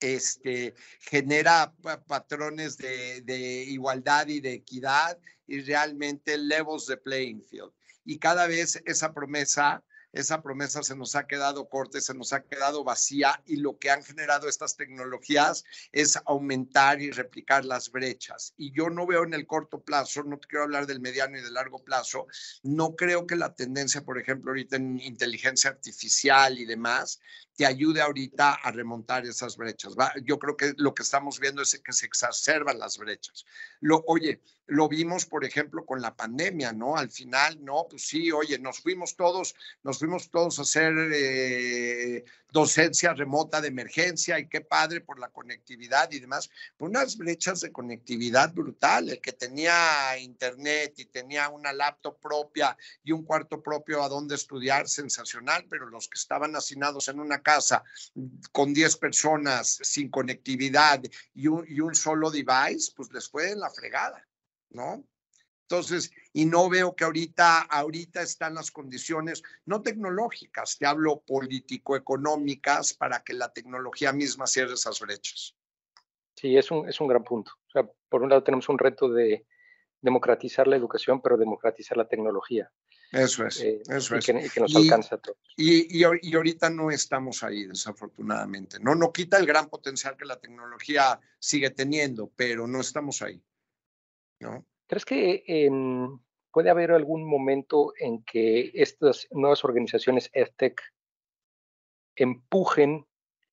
este, 0.00 0.74
genera 1.00 1.74
patrones 2.06 2.78
de, 2.78 3.20
de, 3.20 3.64
igualdad 3.64 4.28
y 4.28 4.40
de 4.40 4.54
equidad 4.54 5.18
y 5.46 5.60
realmente 5.60 6.38
levels 6.38 6.86
de 6.86 6.96
playing 6.96 7.44
field. 7.44 7.72
Y 8.06 8.18
cada 8.18 8.46
vez 8.46 8.82
esa 8.86 9.12
promesa 9.12 9.84
esa 10.12 10.42
promesa 10.42 10.82
se 10.82 10.96
nos 10.96 11.14
ha 11.16 11.26
quedado 11.26 11.68
corta, 11.68 12.00
se 12.00 12.14
nos 12.14 12.32
ha 12.32 12.42
quedado 12.42 12.84
vacía 12.84 13.42
y 13.46 13.56
lo 13.56 13.78
que 13.78 13.90
han 13.90 14.02
generado 14.02 14.48
estas 14.48 14.76
tecnologías 14.76 15.64
es 15.92 16.18
aumentar 16.26 17.00
y 17.00 17.10
replicar 17.10 17.64
las 17.64 17.90
brechas. 17.90 18.54
Y 18.56 18.72
yo 18.72 18.90
no 18.90 19.06
veo 19.06 19.24
en 19.24 19.34
el 19.34 19.46
corto 19.46 19.80
plazo, 19.80 20.22
no 20.22 20.38
te 20.38 20.48
quiero 20.48 20.64
hablar 20.64 20.86
del 20.86 21.00
mediano 21.00 21.38
y 21.38 21.42
del 21.42 21.54
largo 21.54 21.78
plazo, 21.84 22.26
no 22.62 22.96
creo 22.96 23.26
que 23.26 23.36
la 23.36 23.54
tendencia, 23.54 24.02
por 24.02 24.18
ejemplo, 24.18 24.50
ahorita 24.50 24.76
en 24.76 25.00
inteligencia 25.00 25.70
artificial 25.70 26.58
y 26.58 26.64
demás, 26.64 27.20
te 27.56 27.66
ayude 27.66 28.00
ahorita 28.00 28.54
a 28.54 28.70
remontar 28.72 29.26
esas 29.26 29.56
brechas. 29.56 29.94
Yo 30.24 30.38
creo 30.38 30.56
que 30.56 30.72
lo 30.78 30.94
que 30.94 31.02
estamos 31.02 31.38
viendo 31.38 31.60
es 31.60 31.78
que 31.84 31.92
se 31.92 32.06
exacerban 32.06 32.78
las 32.78 32.96
brechas. 32.96 33.44
Lo, 33.80 34.02
oye, 34.06 34.40
lo 34.70 34.88
vimos, 34.88 35.26
por 35.26 35.44
ejemplo, 35.44 35.84
con 35.84 36.00
la 36.00 36.14
pandemia, 36.14 36.72
¿no? 36.72 36.96
Al 36.96 37.10
final, 37.10 37.58
no, 37.64 37.86
pues 37.90 38.06
sí, 38.06 38.30
oye, 38.30 38.56
nos 38.58 38.78
fuimos 38.78 39.16
todos, 39.16 39.56
nos 39.82 39.98
fuimos 39.98 40.30
todos 40.30 40.58
a 40.58 40.62
hacer 40.62 40.94
eh, 41.12 42.24
docencia 42.52 43.12
remota 43.12 43.60
de 43.60 43.66
emergencia 43.66 44.38
y 44.38 44.48
qué 44.48 44.60
padre 44.60 45.00
por 45.00 45.18
la 45.18 45.28
conectividad 45.30 46.12
y 46.12 46.20
demás. 46.20 46.50
Unas 46.78 47.16
brechas 47.16 47.60
de 47.60 47.72
conectividad 47.72 48.52
brutal, 48.52 49.08
el 49.08 49.20
que 49.20 49.32
tenía 49.32 50.16
internet 50.18 50.94
y 50.98 51.06
tenía 51.06 51.48
una 51.48 51.72
laptop 51.72 52.20
propia 52.20 52.76
y 53.02 53.10
un 53.10 53.24
cuarto 53.24 53.60
propio 53.60 54.04
a 54.04 54.08
donde 54.08 54.36
estudiar, 54.36 54.88
sensacional, 54.88 55.66
pero 55.68 55.86
los 55.86 56.08
que 56.08 56.18
estaban 56.18 56.54
hacinados 56.54 57.08
en 57.08 57.18
una 57.18 57.42
casa 57.42 57.82
con 58.52 58.72
10 58.72 58.96
personas 58.98 59.80
sin 59.82 60.10
conectividad 60.10 61.02
y 61.34 61.48
un 61.48 61.94
solo 61.96 62.30
device, 62.30 62.92
pues 62.94 63.12
les 63.12 63.28
fue 63.28 63.50
en 63.50 63.58
la 63.58 63.70
fregada. 63.70 64.29
¿No? 64.70 65.04
Entonces, 65.70 66.10
y 66.32 66.46
no 66.46 66.68
veo 66.68 66.96
que 66.96 67.04
ahorita, 67.04 67.60
ahorita 67.60 68.22
están 68.22 68.54
las 68.54 68.72
condiciones, 68.72 69.42
no 69.66 69.82
tecnológicas, 69.82 70.76
te 70.76 70.84
hablo 70.84 71.20
político-económicas 71.20 72.94
para 72.94 73.22
que 73.22 73.34
la 73.34 73.52
tecnología 73.52 74.12
misma 74.12 74.48
cierre 74.48 74.74
esas 74.74 74.98
brechas. 74.98 75.54
Sí, 76.34 76.56
es 76.56 76.72
un, 76.72 76.88
es 76.88 77.00
un 77.00 77.06
gran 77.06 77.22
punto. 77.22 77.52
O 77.68 77.70
sea, 77.70 77.88
por 78.08 78.22
un 78.22 78.30
lado 78.30 78.42
tenemos 78.42 78.68
un 78.68 78.78
reto 78.78 79.08
de 79.08 79.46
democratizar 80.00 80.66
la 80.66 80.76
educación, 80.76 81.22
pero 81.22 81.36
democratizar 81.36 81.96
la 81.96 82.08
tecnología. 82.08 82.72
Eso 83.12 83.46
es, 83.46 83.60
eh, 83.60 83.82
eso 83.88 84.16
es. 84.16 84.26
Que, 84.26 84.48
que 84.48 84.60
nos 84.60 84.74
alcanza 84.74 85.16
a 85.16 85.18
todos. 85.18 85.38
Y, 85.56 85.98
y, 85.98 86.04
y, 86.22 86.34
ahorita 86.34 86.70
no 86.70 86.90
estamos 86.90 87.42
ahí, 87.42 87.66
desafortunadamente. 87.66 88.78
No, 88.80 88.94
no 88.94 89.12
quita 89.12 89.36
el 89.36 89.46
gran 89.46 89.68
potencial 89.68 90.16
que 90.16 90.24
la 90.24 90.40
tecnología 90.40 91.20
sigue 91.38 91.70
teniendo, 91.70 92.32
pero 92.36 92.66
no 92.66 92.80
estamos 92.80 93.22
ahí. 93.22 93.42
¿No? 94.40 94.66
¿Crees 94.86 95.04
que 95.04 95.68
puede 96.50 96.70
haber 96.70 96.90
algún 96.90 97.24
momento 97.24 97.92
en 97.98 98.22
que 98.24 98.72
estas 98.74 99.28
nuevas 99.30 99.64
organizaciones 99.64 100.30
EdTech 100.32 100.80
empujen 102.16 103.06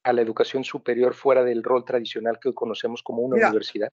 a 0.04 0.14
la 0.14 0.22
educación 0.22 0.64
superior 0.64 1.14
fuera 1.14 1.44
del 1.44 1.64
rol 1.64 1.86
tradicional 1.86 2.40
que 2.40 2.50
hoy 2.50 2.56
conocemos 2.56 3.04
como 3.04 3.22
una 3.22 3.36
universidad? 3.36 3.92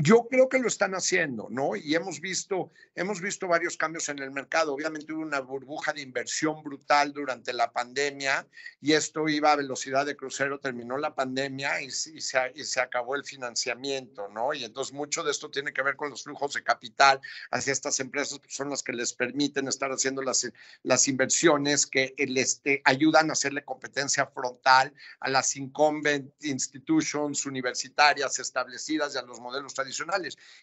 Yo 0.00 0.28
creo 0.30 0.48
que 0.48 0.60
lo 0.60 0.68
están 0.68 0.94
haciendo, 0.94 1.48
¿no? 1.50 1.74
Y 1.74 1.96
hemos 1.96 2.20
visto, 2.20 2.70
hemos 2.94 3.20
visto 3.20 3.48
varios 3.48 3.76
cambios 3.76 4.08
en 4.08 4.20
el 4.20 4.30
mercado. 4.30 4.72
Obviamente 4.72 5.12
hubo 5.12 5.22
una 5.22 5.40
burbuja 5.40 5.92
de 5.92 6.02
inversión 6.02 6.62
brutal 6.62 7.12
durante 7.12 7.52
la 7.52 7.72
pandemia 7.72 8.46
y 8.80 8.92
esto 8.92 9.28
iba 9.28 9.50
a 9.50 9.56
velocidad 9.56 10.06
de 10.06 10.16
crucero, 10.16 10.60
terminó 10.60 10.98
la 10.98 11.16
pandemia 11.16 11.82
y, 11.82 11.86
y, 11.86 11.90
se, 11.90 12.52
y 12.54 12.62
se, 12.62 12.80
acabó 12.80 13.16
el 13.16 13.24
financiamiento, 13.24 14.28
¿no? 14.28 14.54
Y 14.54 14.62
entonces 14.62 14.94
mucho 14.94 15.24
de 15.24 15.32
esto 15.32 15.50
tiene 15.50 15.72
que 15.72 15.82
ver 15.82 15.96
con 15.96 16.10
los 16.10 16.22
flujos 16.22 16.54
de 16.54 16.62
capital 16.62 17.20
hacia 17.50 17.72
estas 17.72 17.98
empresas, 17.98 18.38
pues 18.38 18.54
son 18.54 18.70
las 18.70 18.84
que 18.84 18.92
les 18.92 19.12
permiten 19.12 19.66
estar 19.66 19.90
haciendo 19.90 20.22
las, 20.22 20.48
las 20.84 21.08
inversiones 21.08 21.88
que 21.88 22.14
les 22.18 22.60
eh, 22.66 22.82
ayudan 22.84 23.30
a 23.30 23.32
hacerle 23.32 23.64
competencia 23.64 24.26
frontal 24.26 24.94
a 25.18 25.28
las 25.28 25.56
incumbent 25.56 26.32
institutions 26.44 27.46
universitarias 27.46 28.38
establecidas 28.38 29.16
y 29.16 29.18
a 29.18 29.22
los 29.22 29.40
modelos 29.40 29.74
tradicionales 29.74 29.87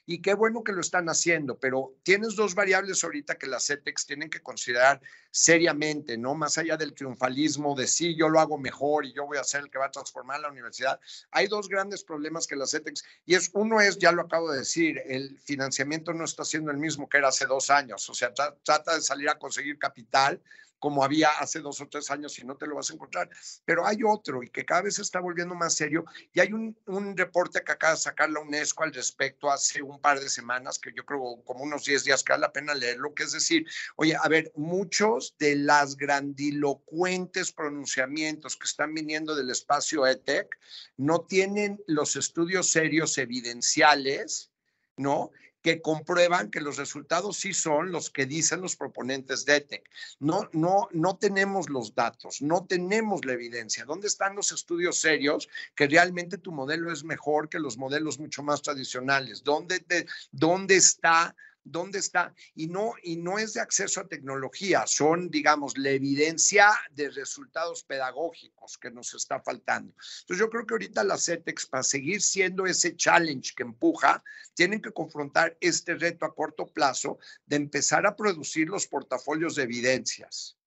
Y 0.06 0.22
qué 0.22 0.34
bueno 0.34 0.64
que 0.64 0.72
lo 0.72 0.82
están 0.82 1.10
haciendo, 1.10 1.58
pero 1.60 1.94
tienes 2.04 2.36
dos 2.36 2.56
variables 2.56 3.04
ahorita 3.04 3.38
que 3.38 3.48
las 3.48 3.68
CETEX 3.68 4.06
tienen 4.06 4.30
que 4.30 4.42
considerar 4.42 5.02
seriamente, 5.32 6.18
¿no? 6.18 6.34
Más 6.36 6.58
allá 6.58 6.78
del 6.78 6.94
triunfalismo 6.94 7.76
de 7.76 7.88
sí, 7.88 8.16
yo 8.16 8.30
lo 8.30 8.40
hago 8.40 8.58
mejor 8.58 9.06
y 9.06 9.14
yo 9.14 9.26
voy 9.26 9.38
a 9.38 9.44
ser 9.44 9.62
el 9.62 9.70
que 9.70 9.78
va 9.78 9.88
a 9.88 9.92
transformar 9.92 10.40
la 10.40 10.50
universidad. 10.50 11.00
Hay 11.32 11.48
dos 11.48 11.68
grandes 11.68 12.04
problemas 12.04 12.48
que 12.48 12.56
las 12.56 12.72
CETEX, 12.72 13.04
y 13.26 13.36
es 13.36 13.50
uno 13.54 13.82
es, 13.82 13.98
ya 13.98 14.12
lo 14.12 14.22
acabo 14.22 14.52
de 14.52 14.60
decir, 14.60 15.02
el 15.06 15.38
financiamiento 15.40 16.14
no 16.14 16.26
está 16.26 16.46
siendo 16.46 16.72
el 16.72 16.78
mismo 16.78 17.10
que 17.10 17.18
era 17.18 17.28
hace 17.30 17.46
dos 17.46 17.70
años. 17.70 18.10
O 18.10 18.14
sea, 18.14 18.34
trata 18.34 18.96
de 18.96 19.02
salir 19.02 19.30
a 19.30 19.38
conseguir 19.38 19.78
capital 19.78 20.42
como 20.86 21.04
había 21.04 21.30
hace 21.40 21.62
dos 21.62 21.82
o 21.82 21.88
tres 21.88 22.12
años 22.12 22.38
y 22.38 22.46
no 22.46 22.58
te 22.58 22.68
lo 22.68 22.76
vas 22.76 22.92
a 22.92 22.94
encontrar. 22.94 23.28
Pero 23.66 23.88
hay 23.88 24.04
otro 24.06 24.44
y 24.44 24.52
que 24.52 24.64
cada 24.64 24.84
vez 24.84 24.94
se 24.94 25.02
está 25.02 25.20
volviendo 25.20 25.56
más 25.56 25.74
serio 25.74 26.06
y 26.32 26.40
hay 26.40 26.54
un, 26.54 26.78
un 26.86 27.18
reporte 27.18 27.64
que 27.64 27.72
acaba 27.72 27.94
de 27.94 28.00
sacar 28.00 28.30
la 28.30 28.40
UNESCO 28.40 28.84
al 28.84 28.94
respecto 28.94 29.50
hace 29.50 29.82
un 29.82 30.00
par 30.00 30.20
de 30.20 30.30
semanas, 30.30 30.78
que 30.78 30.94
yo 30.96 31.04
creo 31.04 31.42
como 31.44 31.64
unos 31.64 31.86
10 31.86 32.04
días 32.04 32.24
que 32.24 32.34
vale 32.34 32.42
la 32.42 32.54
pena 32.54 32.76
leerlo, 32.76 33.16
que 33.16 33.24
es 33.24 33.32
decir, 33.32 33.66
oye, 33.96 34.16
a 34.16 34.30
ver, 34.30 34.52
muchos 34.56 35.36
de 35.40 35.56
las 35.56 35.98
grandilocuentes 35.98 37.52
pronunciamientos 37.52 38.56
que 38.56 38.66
están 38.66 38.94
viniendo 38.94 39.36
del 39.36 39.50
espacio 39.50 40.06
ETEC 40.06 40.56
no 40.98 41.22
tienen 41.22 41.84
los 41.88 42.16
estudios 42.16 42.70
serios 42.70 43.18
evidenciales 43.18 44.52
¿no? 44.98 45.32
Que 45.66 45.82
comprueban 45.82 46.52
que 46.52 46.62
los 46.62 46.78
resultados 46.78 47.38
sí 47.38 47.52
son 47.52 47.92
los 47.92 48.12
que 48.12 48.28
dicen 48.28 48.62
los 48.62 48.76
proponentes 48.76 49.46
de 49.46 49.56
ETEC. 49.56 49.90
No, 50.20 50.48
no, 50.54 50.90
no 50.92 51.18
tenemos 51.18 51.72
los 51.72 51.96
datos, 51.96 52.44
no 52.44 52.68
tenemos 52.68 53.26
la 53.26 53.34
evidencia. 53.34 53.84
¿Dónde 53.84 54.06
están 54.06 54.36
los 54.36 54.52
estudios 54.52 55.02
serios 55.02 55.50
que 55.74 55.88
realmente 55.88 56.38
tu 56.38 56.52
modelo 56.52 56.94
es 56.94 57.04
mejor 57.04 57.50
que 57.50 57.58
los 57.58 57.80
modelos 57.80 58.20
mucho 58.20 58.44
más 58.44 58.62
tradicionales? 58.62 59.44
¿Dónde, 59.44 59.84
dónde 60.32 60.76
está 60.76 61.36
¿Dónde 61.68 61.98
está? 61.98 62.34
Y 62.54 62.68
no, 62.68 62.94
y 63.02 63.18
no 63.18 63.40
es 63.40 63.54
de 63.54 63.62
acceso 63.62 64.00
a 64.00 64.08
tecnología, 64.08 64.86
son, 64.86 65.32
digamos, 65.32 65.76
la 65.80 65.90
evidencia 65.90 66.70
de 66.92 67.10
resultados 67.10 67.84
pedagógicos 67.84 68.78
que 68.78 68.92
nos 68.92 69.16
está 69.16 69.42
faltando. 69.42 69.92
Entonces 70.22 70.38
yo 70.38 70.50
creo 70.52 70.68
que 70.68 70.76
ahorita 70.76 71.04
las 71.04 71.26
CETEX, 71.26 71.66
para 71.66 71.82
seguir 71.82 72.22
siendo 72.22 72.68
ese 72.68 72.96
challenge 72.96 73.54
que 73.56 73.64
empuja, 73.64 74.24
tienen 74.54 74.80
que 74.80 74.92
confrontar 74.92 75.58
este 75.60 75.96
reto 75.96 76.26
a 76.26 76.36
corto 76.36 76.68
plazo 76.68 77.18
de 77.48 77.56
empezar 77.56 78.06
a 78.06 78.16
producir 78.16 78.70
los 78.70 78.86
portafolios 78.86 79.56
de 79.56 79.64
evidencias. 79.64 80.58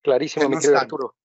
Clarísimo, 0.00 0.48
mi 0.48 0.58
querido 0.58 0.78
Arturo. 0.78 1.16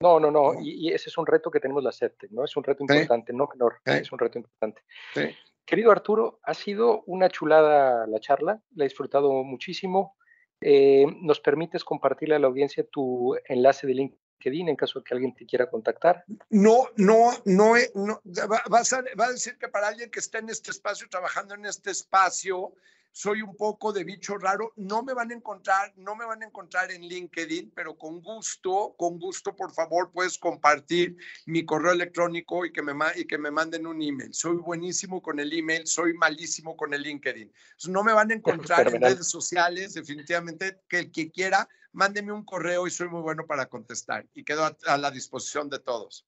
No, 0.00 0.18
no, 0.18 0.30
no, 0.30 0.54
y, 0.58 0.88
y, 0.88 0.92
ese 0.94 1.10
es 1.10 1.18
un 1.18 1.26
reto 1.26 1.50
que 1.50 1.60
tenemos 1.60 1.84
la 1.84 1.92
CETEC, 1.92 2.30
¿no? 2.30 2.42
Es 2.42 2.56
un 2.56 2.64
reto 2.64 2.82
importante, 2.82 3.32
¿Sí? 3.32 3.36
no 3.36 3.46
menor, 3.52 3.82
¿Sí? 3.84 3.92
es 3.92 4.10
un 4.10 4.18
reto 4.18 4.38
importante. 4.38 4.82
Sí. 5.12 5.28
Querido 5.70 5.92
Arturo, 5.92 6.40
ha 6.42 6.52
sido 6.52 7.04
una 7.06 7.28
chulada 7.28 8.04
la 8.08 8.18
charla, 8.18 8.60
la 8.74 8.84
he 8.84 8.88
disfrutado 8.88 9.44
muchísimo. 9.44 10.16
Eh, 10.60 11.06
¿Nos 11.22 11.38
permites 11.38 11.84
compartirle 11.84 12.34
a 12.34 12.40
la 12.40 12.48
audiencia 12.48 12.84
tu 12.90 13.36
enlace 13.44 13.86
de 13.86 13.94
LinkedIn 13.94 14.68
en 14.68 14.74
caso 14.74 14.98
de 14.98 15.04
que 15.04 15.14
alguien 15.14 15.32
te 15.32 15.46
quiera 15.46 15.70
contactar? 15.70 16.24
No, 16.48 16.88
no, 16.96 17.30
no, 17.44 17.74
no 17.94 18.20
vas 18.68 18.92
a, 18.92 19.04
va 19.16 19.26
a 19.26 19.30
decir 19.30 19.58
que 19.58 19.68
para 19.68 19.86
alguien 19.86 20.10
que 20.10 20.18
está 20.18 20.38
en 20.38 20.48
este 20.48 20.72
espacio, 20.72 21.06
trabajando 21.08 21.54
en 21.54 21.64
este 21.64 21.92
espacio, 21.92 22.74
soy 23.12 23.42
un 23.42 23.56
poco 23.56 23.92
de 23.92 24.04
bicho 24.04 24.38
raro. 24.38 24.72
No 24.76 25.02
me 25.02 25.12
van 25.12 25.30
a 25.30 25.34
encontrar, 25.34 25.92
no 25.96 26.14
me 26.16 26.24
van 26.24 26.42
a 26.42 26.46
encontrar 26.46 26.90
en 26.90 27.02
LinkedIn, 27.02 27.72
pero 27.74 27.96
con 27.96 28.20
gusto, 28.20 28.94
con 28.96 29.18
gusto, 29.18 29.54
por 29.54 29.72
favor, 29.72 30.10
puedes 30.12 30.38
compartir 30.38 31.16
mi 31.46 31.64
correo 31.64 31.92
electrónico 31.92 32.64
y 32.64 32.72
que 32.72 32.82
me, 32.82 32.92
y 33.16 33.24
que 33.26 33.38
me 33.38 33.50
manden 33.50 33.86
un 33.86 34.00
email. 34.00 34.32
Soy 34.32 34.56
buenísimo 34.56 35.20
con 35.22 35.40
el 35.40 35.52
email, 35.52 35.86
soy 35.86 36.14
malísimo 36.14 36.76
con 36.76 36.94
el 36.94 37.02
LinkedIn. 37.02 37.52
No 37.88 38.04
me 38.04 38.12
van 38.12 38.30
a 38.30 38.34
encontrar 38.34 38.88
en 38.88 39.00
redes 39.00 39.28
sociales, 39.28 39.94
definitivamente, 39.94 40.80
que 40.88 41.00
el 41.00 41.12
que 41.12 41.30
quiera, 41.30 41.68
mándeme 41.92 42.32
un 42.32 42.44
correo 42.44 42.86
y 42.86 42.90
soy 42.90 43.08
muy 43.08 43.22
bueno 43.22 43.46
para 43.46 43.66
contestar 43.66 44.26
y 44.34 44.44
quedo 44.44 44.64
a, 44.64 44.76
a 44.86 44.96
la 44.96 45.10
disposición 45.10 45.68
de 45.68 45.80
todos. 45.80 46.26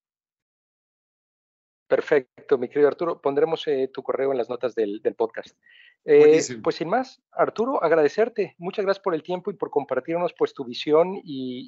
Perfecto, 1.92 2.56
mi 2.56 2.70
querido 2.70 2.88
Arturo. 2.88 3.20
Pondremos 3.20 3.66
eh, 3.66 3.90
tu 3.92 4.02
correo 4.02 4.32
en 4.32 4.38
las 4.38 4.48
notas 4.48 4.74
del, 4.74 5.02
del 5.02 5.14
podcast. 5.14 5.58
Eh, 6.06 6.40
pues 6.62 6.76
sin 6.76 6.88
más, 6.88 7.20
Arturo, 7.32 7.84
agradecerte. 7.84 8.54
Muchas 8.56 8.86
gracias 8.86 9.04
por 9.04 9.14
el 9.14 9.22
tiempo 9.22 9.50
y 9.50 9.54
por 9.56 9.68
compartirnos 9.68 10.32
pues 10.32 10.54
tu 10.54 10.64
visión 10.64 11.16
y, 11.16 11.20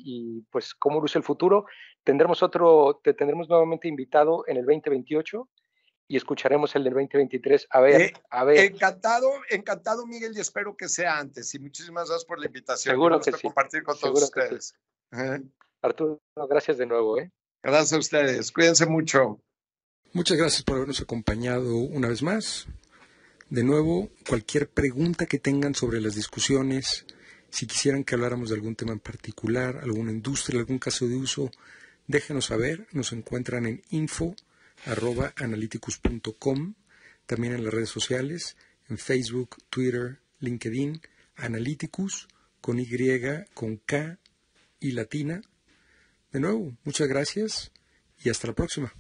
y, 0.02 0.40
pues 0.50 0.74
cómo 0.74 0.98
luce 0.98 1.18
el 1.18 1.24
futuro. 1.24 1.66
Tendremos 2.04 2.42
otro, 2.42 3.02
te 3.04 3.12
tendremos 3.12 3.50
nuevamente 3.50 3.86
invitado 3.86 4.44
en 4.46 4.56
el 4.56 4.64
2028 4.64 5.46
y 6.08 6.16
escucharemos 6.16 6.74
el 6.74 6.84
del 6.84 6.94
2023. 6.94 7.66
A 7.68 7.80
ver, 7.82 8.00
eh, 8.00 8.12
a 8.30 8.44
ver. 8.44 8.72
Encantado, 8.72 9.28
encantado, 9.50 10.06
Miguel, 10.06 10.32
y 10.34 10.40
espero 10.40 10.74
que 10.74 10.88
sea 10.88 11.18
antes. 11.18 11.54
Y 11.54 11.58
muchísimas 11.58 12.08
gracias 12.08 12.24
por 12.24 12.40
la 12.40 12.46
invitación. 12.46 12.94
Seguro 12.94 13.20
que 13.20 13.30
sí. 13.30 13.42
compartir 13.42 13.82
con 13.82 13.94
Seguro 13.94 14.14
todos 14.14 14.30
ustedes. 14.30 14.74
Sí. 15.12 15.50
Arturo, 15.82 16.18
gracias 16.48 16.78
de 16.78 16.86
nuevo. 16.86 17.18
¿eh? 17.18 17.30
Gracias 17.62 17.92
a 17.92 17.98
ustedes. 17.98 18.50
Cuídense 18.50 18.86
mucho. 18.86 19.38
Muchas 20.14 20.38
gracias 20.38 20.62
por 20.62 20.76
habernos 20.76 21.00
acompañado 21.00 21.76
una 21.76 22.06
vez 22.06 22.22
más. 22.22 22.68
De 23.50 23.64
nuevo, 23.64 24.12
cualquier 24.28 24.68
pregunta 24.68 25.26
que 25.26 25.40
tengan 25.40 25.74
sobre 25.74 26.00
las 26.00 26.14
discusiones, 26.14 27.04
si 27.50 27.66
quisieran 27.66 28.04
que 28.04 28.14
habláramos 28.14 28.50
de 28.50 28.54
algún 28.54 28.76
tema 28.76 28.92
en 28.92 29.00
particular, 29.00 29.80
alguna 29.82 30.12
industria, 30.12 30.60
algún 30.60 30.78
caso 30.78 31.08
de 31.08 31.16
uso, 31.16 31.50
déjenos 32.06 32.44
saber. 32.44 32.86
Nos 32.92 33.12
encuentran 33.12 33.66
en 33.66 33.82
info.analyticus.com, 33.90 36.74
también 37.26 37.54
en 37.54 37.64
las 37.64 37.74
redes 37.74 37.90
sociales, 37.90 38.56
en 38.88 38.98
Facebook, 38.98 39.56
Twitter, 39.68 40.20
LinkedIn, 40.38 41.02
Analyticus, 41.34 42.28
con 42.60 42.78
Y, 42.78 42.88
con 43.52 43.78
K 43.78 44.20
y 44.78 44.92
latina. 44.92 45.42
De 46.30 46.38
nuevo, 46.38 46.72
muchas 46.84 47.08
gracias 47.08 47.72
y 48.22 48.30
hasta 48.30 48.46
la 48.46 48.54
próxima. 48.54 48.94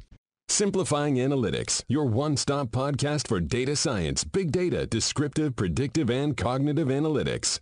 Simplifying 0.48 1.16
Analytics, 1.16 1.82
your 1.88 2.04
one-stop 2.04 2.68
podcast 2.68 3.26
for 3.26 3.40
data 3.40 3.74
science, 3.74 4.24
big 4.24 4.52
data, 4.52 4.86
descriptive, 4.86 5.56
predictive, 5.56 6.10
and 6.10 6.36
cognitive 6.36 6.88
analytics. 6.88 7.60